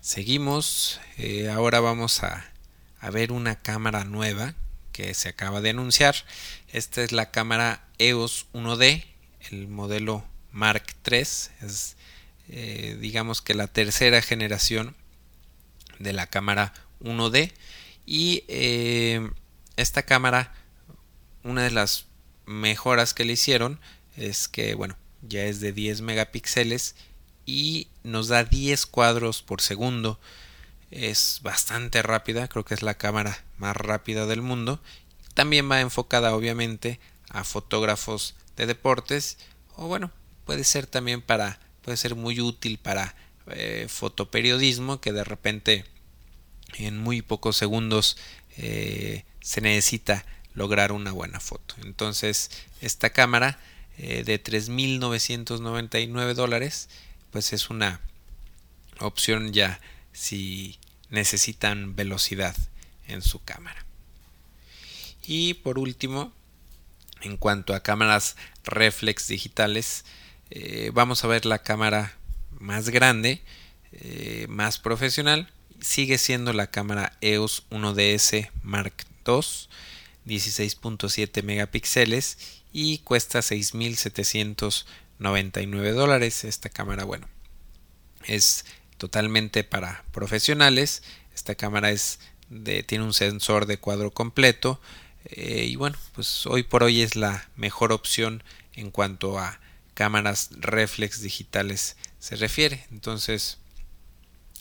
seguimos 0.02 1.00
ahora 1.52 1.80
vamos 1.80 2.22
a, 2.24 2.44
ver 3.12 3.32
una 3.32 3.56
cámara 3.62 4.04
nueva 4.04 4.54
que 4.92 5.14
se 5.14 5.30
acaba 5.30 5.60
de 5.60 5.70
anunciar. 5.70 6.14
Esta 6.72 7.02
es 7.02 7.12
la 7.12 7.30
cámara 7.30 7.88
EOS 7.98 8.46
1D 8.52 9.04
el 9.50 9.68
modelo 9.68 10.24
Mark 10.50 10.84
III 11.10 11.20
es 11.62 11.96
digamos 13.00 13.40
que 13.40 13.54
la 13.54 13.68
tercera 13.68 14.20
generación 14.22 14.94
de 15.98 16.12
la 16.12 16.26
cámara 16.26 16.74
1D 17.00 17.52
y 18.04 18.44
eh, 18.48 19.30
esta 19.76 20.02
cámara 20.02 20.52
una 21.44 21.62
de 21.62 21.70
las 21.70 22.06
mejoras 22.44 23.14
que 23.14 23.24
le 23.24 23.34
hicieron 23.34 23.80
es 24.16 24.48
que 24.48 24.74
bueno 24.74 24.96
ya 25.22 25.44
es 25.44 25.60
de 25.60 25.72
10 25.72 26.02
megapíxeles 26.02 26.96
y 27.46 27.88
nos 28.02 28.28
da 28.28 28.44
10 28.44 28.86
cuadros 28.86 29.42
por 29.42 29.60
segundo 29.60 30.18
es 30.90 31.40
bastante 31.42 32.02
rápida 32.02 32.48
creo 32.48 32.64
que 32.64 32.74
es 32.74 32.82
la 32.82 32.94
cámara 32.94 33.44
más 33.58 33.76
rápida 33.76 34.26
del 34.26 34.42
mundo 34.42 34.80
también 35.34 35.70
va 35.70 35.80
enfocada 35.80 36.34
obviamente 36.34 37.00
a 37.30 37.44
fotógrafos 37.44 38.34
de 38.56 38.66
deportes 38.66 39.38
o 39.76 39.86
bueno 39.86 40.10
puede 40.44 40.64
ser 40.64 40.86
también 40.86 41.22
para 41.22 41.58
puede 41.82 41.96
ser 41.96 42.14
muy 42.14 42.40
útil 42.40 42.78
para 42.78 43.14
eh, 43.48 43.86
fotoperiodismo 43.88 45.00
que 45.00 45.12
de 45.12 45.24
repente 45.24 45.84
en 46.78 46.98
muy 46.98 47.22
pocos 47.22 47.56
segundos 47.56 48.16
eh, 48.56 49.24
se 49.40 49.60
necesita 49.60 50.24
lograr 50.54 50.92
una 50.92 51.12
buena 51.12 51.40
foto. 51.40 51.74
Entonces, 51.84 52.50
esta 52.80 53.10
cámara 53.10 53.58
eh, 53.98 54.24
de 54.24 54.42
3.999 54.42 56.34
dólares, 56.34 56.88
pues 57.32 57.52
es 57.52 57.70
una 57.70 58.00
opción 59.00 59.52
ya 59.52 59.80
si 60.12 60.78
necesitan 61.10 61.96
velocidad 61.96 62.56
en 63.08 63.22
su 63.22 63.42
cámara. 63.42 63.84
Y 65.26 65.54
por 65.54 65.78
último, 65.78 66.32
en 67.22 67.36
cuanto 67.36 67.74
a 67.74 67.82
cámaras 67.82 68.36
reflex 68.64 69.28
digitales, 69.28 70.04
eh, 70.50 70.90
vamos 70.94 71.24
a 71.24 71.28
ver 71.28 71.46
la 71.46 71.62
cámara 71.62 72.16
más 72.60 72.90
grande, 72.90 73.42
más 74.48 74.78
profesional, 74.78 75.50
sigue 75.80 76.16
siendo 76.16 76.52
la 76.52 76.68
cámara 76.68 77.16
EOS 77.20 77.64
1DS 77.70 78.50
Mark 78.62 79.04
II 79.26 79.42
16.7 80.26 81.42
megapíxeles 81.42 82.38
y 82.72 82.98
cuesta 82.98 83.42
6.799 85.22 85.92
dólares 85.92 86.44
esta 86.44 86.68
cámara 86.68 87.04
bueno 87.04 87.28
es 88.24 88.64
totalmente 88.98 89.64
para 89.64 90.04
profesionales. 90.12 91.02
Esta 91.34 91.54
cámara 91.54 91.90
es 91.90 92.20
de, 92.50 92.82
tiene 92.82 93.04
un 93.04 93.14
sensor 93.14 93.66
de 93.66 93.78
cuadro 93.78 94.12
completo 94.12 94.80
eh, 95.24 95.64
y 95.68 95.76
bueno 95.76 95.96
pues 96.14 96.46
hoy 96.46 96.62
por 96.62 96.82
hoy 96.82 97.02
es 97.02 97.16
la 97.16 97.48
mejor 97.56 97.92
opción 97.92 98.44
en 98.74 98.90
cuanto 98.90 99.38
a 99.38 99.60
cámaras 99.94 100.50
reflex 100.52 101.20
digitales 101.22 101.96
se 102.18 102.36
refiere. 102.36 102.86
Entonces 102.90 103.58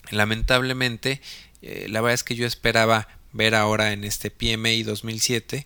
Lamentablemente, 0.10 1.22
eh, 1.62 1.86
la 1.90 2.02
verdad 2.02 2.16
es 2.16 2.24
que 2.24 2.36
yo 2.36 2.48
esperaba 2.48 3.08
ver 3.32 3.56
ahora 3.56 3.94
en 3.94 4.04
este 4.04 4.32
PMI 4.32 4.84
2007, 4.84 5.66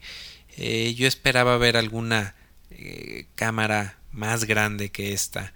eh, 0.58 0.94
yo 0.96 1.08
esperaba 1.08 1.58
ver 1.58 1.78
alguna 1.78 2.36
eh, 2.78 3.28
cámara 3.36 3.98
más 4.12 4.46
grande 4.46 4.90
que 4.90 5.14
esta. 5.14 5.54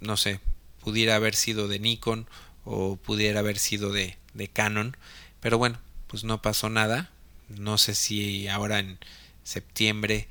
no 0.00 0.16
sé, 0.16 0.40
pudiera 0.80 1.16
haber 1.16 1.34
sido 1.34 1.68
de 1.68 1.78
Nikon 1.78 2.26
o 2.64 2.96
pudiera 2.96 3.40
haber 3.40 3.58
sido 3.58 3.92
de, 3.92 4.16
Canon, 4.52 4.96
pero 5.40 5.58
bueno, 5.58 5.78
pues 6.06 6.24
no 6.24 6.42
pasó 6.42 6.68
nada. 6.68 7.10
No 7.48 7.78
sé 7.78 7.94
si 7.94 8.48
ahora 8.48 8.78
en 8.78 8.98
septiembre 9.44 10.28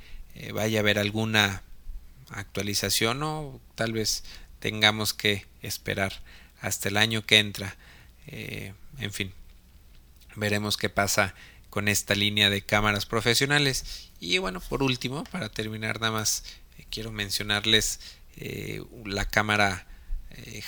vaya 0.54 0.80
a 0.80 0.82
haber 0.82 0.98
alguna 0.98 1.62
actualización 2.32 3.22
o 3.24 3.60
tal 3.76 3.94
vez 3.94 4.24
tengamos 4.60 5.14
que 5.14 5.46
esperar 5.62 6.22
hasta 6.62 6.90
el 6.90 6.98
año 6.98 7.26
que 7.26 7.40
entra. 7.40 7.76
Eh, 8.28 8.74
en 9.00 9.12
fin, 9.12 9.34
veremos 10.36 10.78
qué 10.78 10.90
pasa 10.90 11.34
con 11.72 11.88
esta 11.88 12.14
línea 12.14 12.52
de 12.52 12.62
cámaras 12.62 13.08
profesionales. 13.08 14.10
Y 14.20 14.38
bueno, 14.38 14.60
por 14.60 14.84
último, 14.84 15.24
para 15.24 15.50
terminar 15.50 16.00
nada 16.00 16.14
más, 16.14 16.44
eh, 16.78 16.86
quiero 16.92 17.12
mencionarles 17.12 18.00
eh, 18.38 18.84
la 19.06 19.28
cámara 19.28 19.88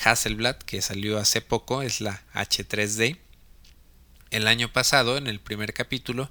Hasselblad 0.03 0.57
que 0.57 0.81
salió 0.81 1.19
hace 1.19 1.41
poco, 1.41 1.83
es 1.83 2.01
la 2.01 2.23
H3D. 2.33 3.17
El 4.31 4.47
año 4.47 4.73
pasado, 4.73 5.17
en 5.17 5.27
el 5.27 5.39
primer 5.39 5.73
capítulo, 5.73 6.29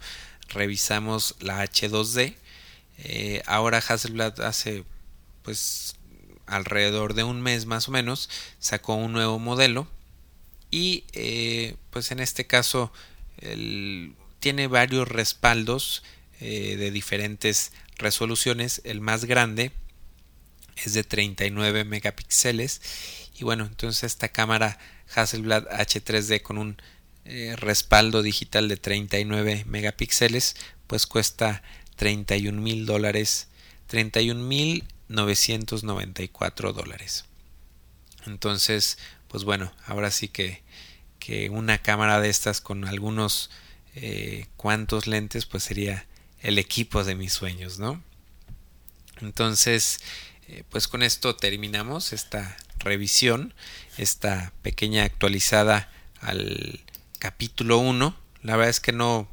revisamos 0.49 1.37
la 1.41 1.65
H2D. 1.65 2.35
ahora 3.47 3.79
Hasselblad 3.79 4.41
hace 4.41 4.85
pues 5.43 5.97
alrededor 6.47 7.15
de 7.15 7.25
un 7.25 7.41
mes 7.41 7.67
más 7.67 7.89
o 7.89 7.93
menos 7.93 8.29
sacó 8.59 8.95
un 8.95 9.13
nuevo 9.13 9.39
modelo 9.39 9.89
y 10.71 11.05
eh, 11.13 11.77
pues 11.91 12.11
en 12.11 12.21
este 12.21 12.47
caso 12.47 12.93
tiene 14.43 14.67
varios 14.67 15.07
respaldos 15.07 16.03
eh, 16.41 16.77
de 16.77 16.91
diferentes 16.91 17.73
resoluciones 17.97 18.83
el 18.85 19.01
más 19.01 19.25
grande 19.25 19.71
es 20.77 20.95
de 20.95 21.05
39 21.05 21.85
megapíxeles 21.85 22.83
y 23.39 23.45
bueno 23.45 23.65
entonces 23.67 24.03
esta 24.03 24.29
cámara 24.29 24.79
Hasselblad 25.15 25.69
H3D 25.69 26.43
con 26.43 26.59
un 26.59 26.83
eh, 27.25 27.55
respaldo 27.57 28.21
digital 28.23 28.69
de 28.69 28.77
39 28.77 29.65
megapíxeles 29.69 30.57
pues 30.89 31.07
cuesta 31.07 31.63
31 31.95 32.61
mil 32.61 32.85
dólares 32.85 33.47
31 33.87 34.43
mil 34.43 34.85
994 35.09 36.73
dólares. 36.73 37.27
Entonces, 38.27 38.99
pues 39.29 39.45
bueno, 39.45 39.73
ahora 39.87 40.11
sí 40.11 40.29
que, 40.29 40.63
que 41.19 41.51
una 41.51 41.79
cámara 41.79 42.21
de 42.21 42.31
estas 42.31 42.61
con 42.61 42.87
algunos 42.87 43.51
eh, 43.95 44.47
cuantos 44.57 45.07
lentes, 45.07 45.47
pues 45.47 45.63
sería 45.63 46.07
el 46.41 46.59
equipo 46.59 47.05
de 47.05 47.15
mis 47.15 47.33
sueños, 47.33 47.79
¿no? 47.79 48.03
Entonces, 49.21 50.01
eh, 50.49 50.65
pues 50.71 50.89
con 50.89 51.03
esto 51.03 51.37
terminamos 51.37 52.13
esta 52.13 52.57
revisión, 52.79 53.55
esta 53.97 54.53
pequeña 54.63 55.05
actualizada 55.05 55.91
al 56.21 56.81
capítulo 57.19 57.79
1. 57.79 58.17
La 58.43 58.57
verdad 58.57 58.71
es 58.71 58.81
que 58.81 58.93
no, 58.93 59.29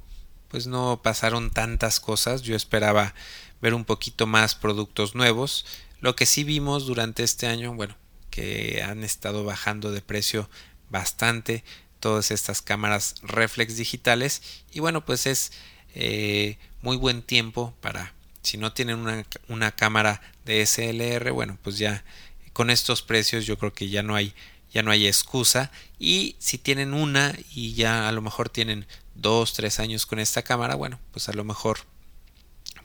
pues 0.49 0.67
no 0.67 1.01
pasaron 1.01 1.51
tantas 1.51 1.99
cosas. 1.99 2.41
Yo 2.43 2.55
esperaba 2.55 3.15
ver 3.61 3.73
un 3.73 3.85
poquito 3.85 4.27
más 4.27 4.55
productos 4.55 5.15
nuevos. 5.15 5.65
Lo 5.99 6.15
que 6.15 6.25
sí 6.25 6.43
vimos 6.43 6.85
durante 6.85 7.23
este 7.23 7.47
año, 7.47 7.73
bueno, 7.73 7.95
que 8.29 8.83
han 8.83 9.03
estado 9.03 9.43
bajando 9.43 9.91
de 9.91 10.01
precio 10.01 10.49
bastante 10.89 11.63
todas 11.99 12.31
estas 12.31 12.61
cámaras 12.61 13.15
reflex 13.21 13.77
digitales. 13.77 14.41
Y 14.71 14.79
bueno 14.79 15.05
pues 15.05 15.25
es 15.25 15.51
eh, 15.95 16.57
muy 16.81 16.97
buen 16.97 17.21
tiempo 17.21 17.73
para 17.81 18.13
si 18.41 18.57
no 18.57 18.71
tienen 18.73 18.99
una, 18.99 19.25
una 19.47 19.71
cámara 19.71 20.21
de 20.45 20.65
SLR, 20.65 21.31
bueno, 21.31 21.57
pues 21.61 21.77
ya 21.77 22.03
con 22.53 22.69
estos 22.69 23.01
precios 23.01 23.45
yo 23.45 23.57
creo 23.57 23.73
que 23.73 23.89
ya 23.89 24.03
no 24.03 24.15
hay 24.15 24.33
ya 24.71 24.83
no 24.83 24.91
hay 24.91 25.07
excusa. 25.07 25.71
Y 25.97 26.35
si 26.39 26.57
tienen 26.57 26.93
una 26.93 27.35
y 27.51 27.73
ya 27.73 28.07
a 28.07 28.11
lo 28.11 28.21
mejor 28.21 28.49
tienen 28.49 28.85
dos 29.15 29.53
tres 29.53 29.79
años 29.79 30.05
con 30.05 30.19
esta 30.19 30.43
cámara 30.43 30.75
bueno 30.75 30.99
pues 31.11 31.27
a 31.27 31.33
lo 31.33 31.43
mejor 31.43 31.79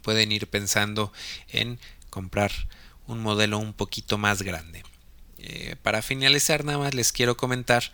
pueden 0.03 0.33
ir 0.33 0.47
pensando 0.49 1.13
en 1.49 1.79
comprar 2.11 2.53
un 3.07 3.21
modelo 3.21 3.59
un 3.59 3.73
poquito 3.73 4.19
más 4.19 4.43
grande. 4.43 4.83
Eh, 5.39 5.77
para 5.83 6.01
finalizar 6.01 6.65
nada 6.65 6.79
más 6.79 6.95
les 6.95 7.13
quiero 7.13 7.37
comentar 7.37 7.93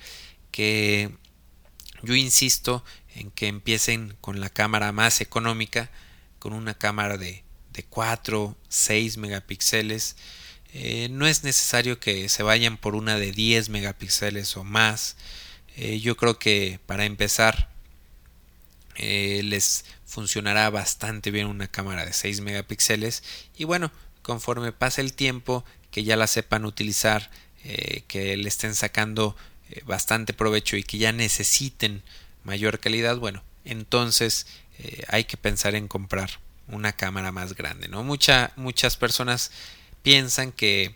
que 0.51 1.11
yo 2.03 2.15
insisto 2.15 2.85
en 3.15 3.31
que 3.31 3.49
empiecen 3.49 4.17
con 4.21 4.41
la 4.41 4.51
cámara 4.51 4.93
más 4.93 5.21
económica 5.21 5.91
con 6.39 6.53
una 6.53 6.75
cámara 6.75 7.19
de, 7.19 7.45
de 7.73 7.83
4 7.85 8.57
6 8.69 9.17
megapíxeles 9.19 10.17
eh, 10.73 11.09
no 11.11 11.27
es 11.27 11.43
necesario 11.43 11.99
que 11.99 12.29
se 12.29 12.43
vayan 12.43 12.77
por 12.77 12.95
una 12.95 13.17
de 13.17 13.33
10 13.33 13.71
megapíxeles 13.71 14.57
o 14.57 14.65
más. 14.65 15.17
Eh, 15.77 16.01
yo 16.01 16.17
creo 16.17 16.39
que 16.39 16.79
para 16.87 17.05
empezar 17.05 17.71
eh, 18.97 19.43
les 19.45 19.85
funcionará 20.07 20.71
bastante 20.71 21.31
bien 21.31 21.47
una 21.47 21.69
cámara 21.69 22.05
de 22.05 22.13
6 22.13 22.41
megapíxeles 22.41 23.23
y 23.57 23.65
bueno, 23.65 23.91
conforme 24.23 24.73
pase 24.73 25.01
el 25.01 25.13
tiempo, 25.13 25.65
que 25.91 26.05
ya 26.05 26.17
la 26.17 26.27
sepan 26.27 26.65
utilizar, 26.65 27.31
que 28.07 28.37
le 28.39 28.49
estén 28.49 28.75
sacando 28.75 29.37
bastante 29.85 30.33
provecho 30.33 30.77
y 30.77 30.83
que 30.83 30.99
ya 30.99 31.13
necesiten 31.13 32.03
mayor 32.45 32.81
calidad, 32.81 33.17
bueno, 33.19 33.43
entonces 33.65 34.47
hay 35.09 35.25
que 35.25 35.37
pensar 35.37 35.75
en 35.75 35.89
comprar 35.89 36.31
una 36.69 36.93
cámara 36.93 37.33
más 37.33 37.55
grande, 37.55 37.89
¿no? 37.89 38.03
Mucha, 38.03 38.53
muchas 38.57 38.97
personas 38.97 39.51
piensan 40.03 40.53
que 40.53 40.95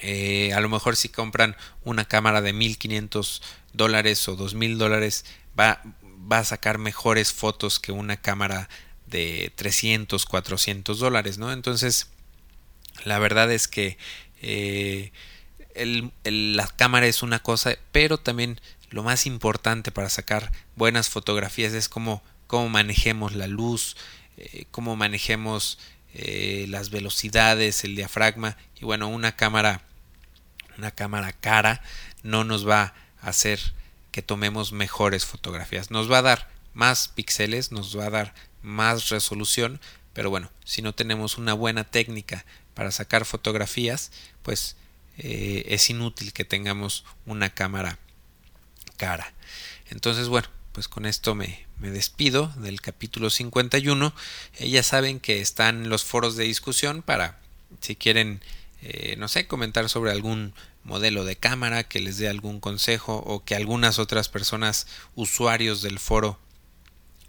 eh, 0.00 0.52
a 0.54 0.60
lo 0.60 0.68
mejor 0.68 0.96
si 0.96 1.08
compran 1.08 1.56
una 1.84 2.04
cámara 2.04 2.40
de 2.40 2.52
1500 2.52 3.42
dólares 3.72 4.26
o 4.28 4.36
2000 4.36 4.78
dólares 4.78 5.24
va, 5.58 5.82
va 6.30 6.38
a 6.38 6.44
sacar 6.44 6.78
mejores 6.78 7.32
fotos 7.32 7.78
que 7.78 7.92
una 7.92 8.16
cámara 8.16 8.68
de 9.06 9.52
300 9.56 10.24
400 10.24 10.98
dólares 10.98 11.38
no 11.38 11.52
entonces 11.52 12.08
la 13.04 13.18
verdad 13.18 13.52
es 13.52 13.68
que 13.68 13.98
eh, 14.40 15.12
la 15.74 16.66
cámara 16.68 17.06
es 17.06 17.22
una 17.22 17.40
cosa 17.40 17.76
pero 17.92 18.18
también 18.18 18.60
lo 18.90 19.02
más 19.02 19.26
importante 19.26 19.92
para 19.92 20.08
sacar 20.08 20.52
buenas 20.76 21.08
fotografías 21.08 21.72
es 21.72 21.88
cómo, 21.88 22.22
cómo 22.46 22.68
manejemos 22.68 23.34
la 23.34 23.46
luz 23.46 23.96
eh, 24.36 24.64
cómo 24.70 24.96
manejemos 24.96 25.78
eh, 26.12 26.66
las 26.68 26.90
velocidades, 26.90 27.84
el 27.84 27.94
diafragma 27.94 28.56
y 28.80 28.84
bueno, 28.84 29.08
una 29.08 29.36
cámara 29.36 29.82
una 30.76 30.90
cámara 30.90 31.32
cara 31.32 31.82
no 32.22 32.42
nos 32.42 32.66
va 32.66 32.94
a 33.20 33.28
hacer 33.28 33.60
que 34.10 34.22
tomemos 34.22 34.72
mejores 34.72 35.24
fotografías. 35.24 35.90
Nos 35.90 36.10
va 36.10 36.18
a 36.18 36.22
dar 36.22 36.50
más 36.74 37.08
píxeles, 37.08 37.70
nos 37.70 37.96
va 37.96 38.06
a 38.06 38.10
dar 38.10 38.34
más 38.62 39.08
resolución, 39.10 39.80
pero 40.12 40.30
bueno, 40.30 40.50
si 40.64 40.82
no 40.82 40.94
tenemos 40.94 41.38
una 41.38 41.54
buena 41.54 41.84
técnica 41.84 42.44
para 42.74 42.90
sacar 42.90 43.24
fotografías, 43.24 44.10
pues 44.42 44.76
eh, 45.20 45.64
es 45.68 45.90
inútil 45.90 46.32
que 46.32 46.44
tengamos 46.44 47.04
una 47.26 47.50
cámara 47.50 47.98
cara. 48.96 49.32
Entonces, 49.90 50.28
bueno, 50.28 50.48
pues 50.72 50.88
con 50.88 51.06
esto 51.06 51.34
me, 51.34 51.66
me 51.78 51.90
despido 51.90 52.52
del 52.56 52.80
capítulo 52.80 53.30
51. 53.30 54.14
Eh, 54.58 54.82
saben 54.82 55.20
que 55.20 55.40
están 55.40 55.88
los 55.88 56.04
foros 56.04 56.36
de 56.36 56.44
discusión 56.44 57.02
para 57.02 57.38
si 57.80 57.96
quieren, 57.96 58.40
eh, 58.82 59.16
no 59.18 59.28
sé, 59.28 59.46
comentar 59.46 59.88
sobre 59.88 60.10
algún 60.10 60.54
modelo 60.84 61.24
de 61.24 61.36
cámara, 61.36 61.84
que 61.84 62.00
les 62.00 62.18
dé 62.18 62.28
algún 62.28 62.60
consejo 62.60 63.16
o 63.16 63.44
que 63.44 63.54
algunas 63.54 63.98
otras 63.98 64.28
personas, 64.28 64.86
usuarios 65.14 65.82
del 65.82 65.98
foro, 65.98 66.38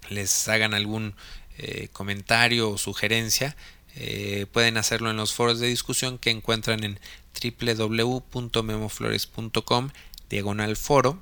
les 0.09 0.47
hagan 0.47 0.73
algún 0.73 1.15
eh, 1.57 1.89
comentario 1.93 2.69
o 2.69 2.77
sugerencia. 2.77 3.55
pueden 4.53 4.77
hacerlo 4.77 5.11
en 5.11 5.17
los 5.17 5.33
foros 5.33 5.59
de 5.59 5.67
discusión 5.67 6.17
que 6.17 6.29
encuentran 6.29 6.83
en 6.83 6.99
www.memoflores.com 7.39 9.89
diagonal 10.29 10.77
foro 10.77 11.21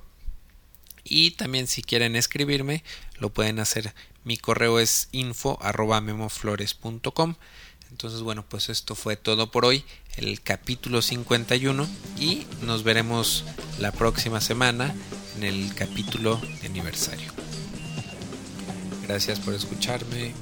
y 1.04 1.32
también 1.32 1.66
si 1.66 1.82
quieren 1.82 2.16
escribirme, 2.16 2.84
lo 3.18 3.30
pueden 3.30 3.58
hacer. 3.58 3.94
Mi 4.24 4.36
correo 4.36 4.78
es 4.78 5.08
info 5.12 5.58
arroba 5.62 6.00
memoflores.com. 6.00 7.34
Entonces, 7.90 8.20
bueno, 8.20 8.44
pues 8.48 8.68
esto 8.68 8.94
fue 8.94 9.16
todo 9.16 9.50
por 9.50 9.64
hoy, 9.64 9.84
el 10.16 10.40
capítulo 10.40 11.02
51 11.02 11.88
y 12.18 12.46
nos 12.62 12.84
veremos 12.84 13.44
la 13.80 13.90
próxima 13.90 14.40
semana 14.40 14.94
en 15.36 15.44
el 15.44 15.74
capítulo 15.74 16.40
de 16.60 16.66
aniversario. 16.66 17.32
Gracias 19.02 19.40
por 19.40 19.54
escucharme. 19.54 20.32